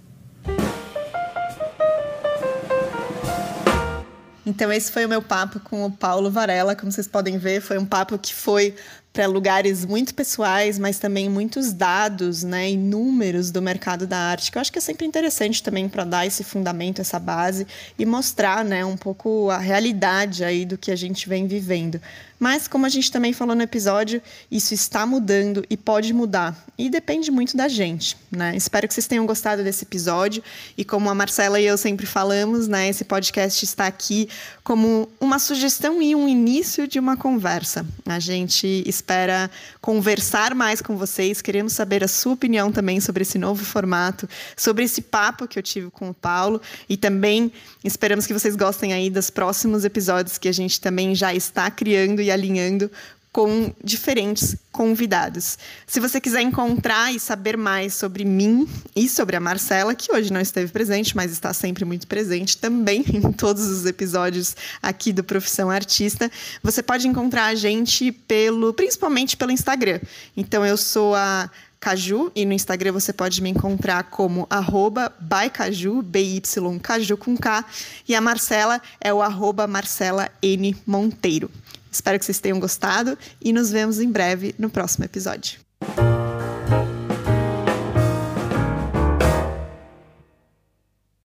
[4.47, 6.77] Então, esse foi o meu papo com o Paulo Varela.
[6.77, 8.77] Como vocês podem ver, foi um papo que foi
[9.17, 14.53] para lugares muito pessoais, mas também muitos dados né, e números do mercado da arte,
[14.53, 17.67] que eu acho que é sempre interessante também para dar esse fundamento, essa base
[17.99, 21.99] e mostrar né, um pouco a realidade aí do que a gente vem vivendo.
[22.39, 26.57] Mas, como a gente também falou no episódio, isso está mudando e pode mudar.
[26.77, 28.55] E depende muito da gente, né?
[28.55, 30.43] Espero que vocês tenham gostado desse episódio.
[30.77, 32.89] E como a Marcela e eu sempre falamos, né?
[32.89, 34.29] Esse podcast está aqui
[34.63, 37.87] como uma sugestão e um início de uma conversa.
[38.05, 39.49] A gente espera
[39.81, 41.41] conversar mais com vocês.
[41.41, 45.63] Queremos saber a sua opinião também sobre esse novo formato, sobre esse papo que eu
[45.63, 46.61] tive com o Paulo.
[46.89, 47.53] E também
[47.85, 52.21] esperamos que vocês gostem aí dos próximos episódios que a gente também já está criando
[52.21, 52.91] e alinhando
[53.37, 55.59] com diferentes convidados.
[55.87, 58.67] Se você quiser encontrar e saber mais sobre mim
[58.97, 63.05] e sobre a Marcela, que hoje não esteve presente, mas está sempre muito presente também
[63.13, 66.33] em todos os episódios aqui do Profissão Artista,
[66.63, 70.01] você pode encontrar a gente pelo, principalmente pelo Instagram.
[70.35, 76.01] Então eu sou a Caju, e no Instagram você pode me encontrar como arroba bycaju,
[76.01, 77.63] B-Y, Caju com K,
[78.09, 81.51] e a Marcela é o arroba Marcela N Monteiro.
[81.97, 85.59] Espero que vocês tenham gostado e nos vemos em breve no próximo episódio.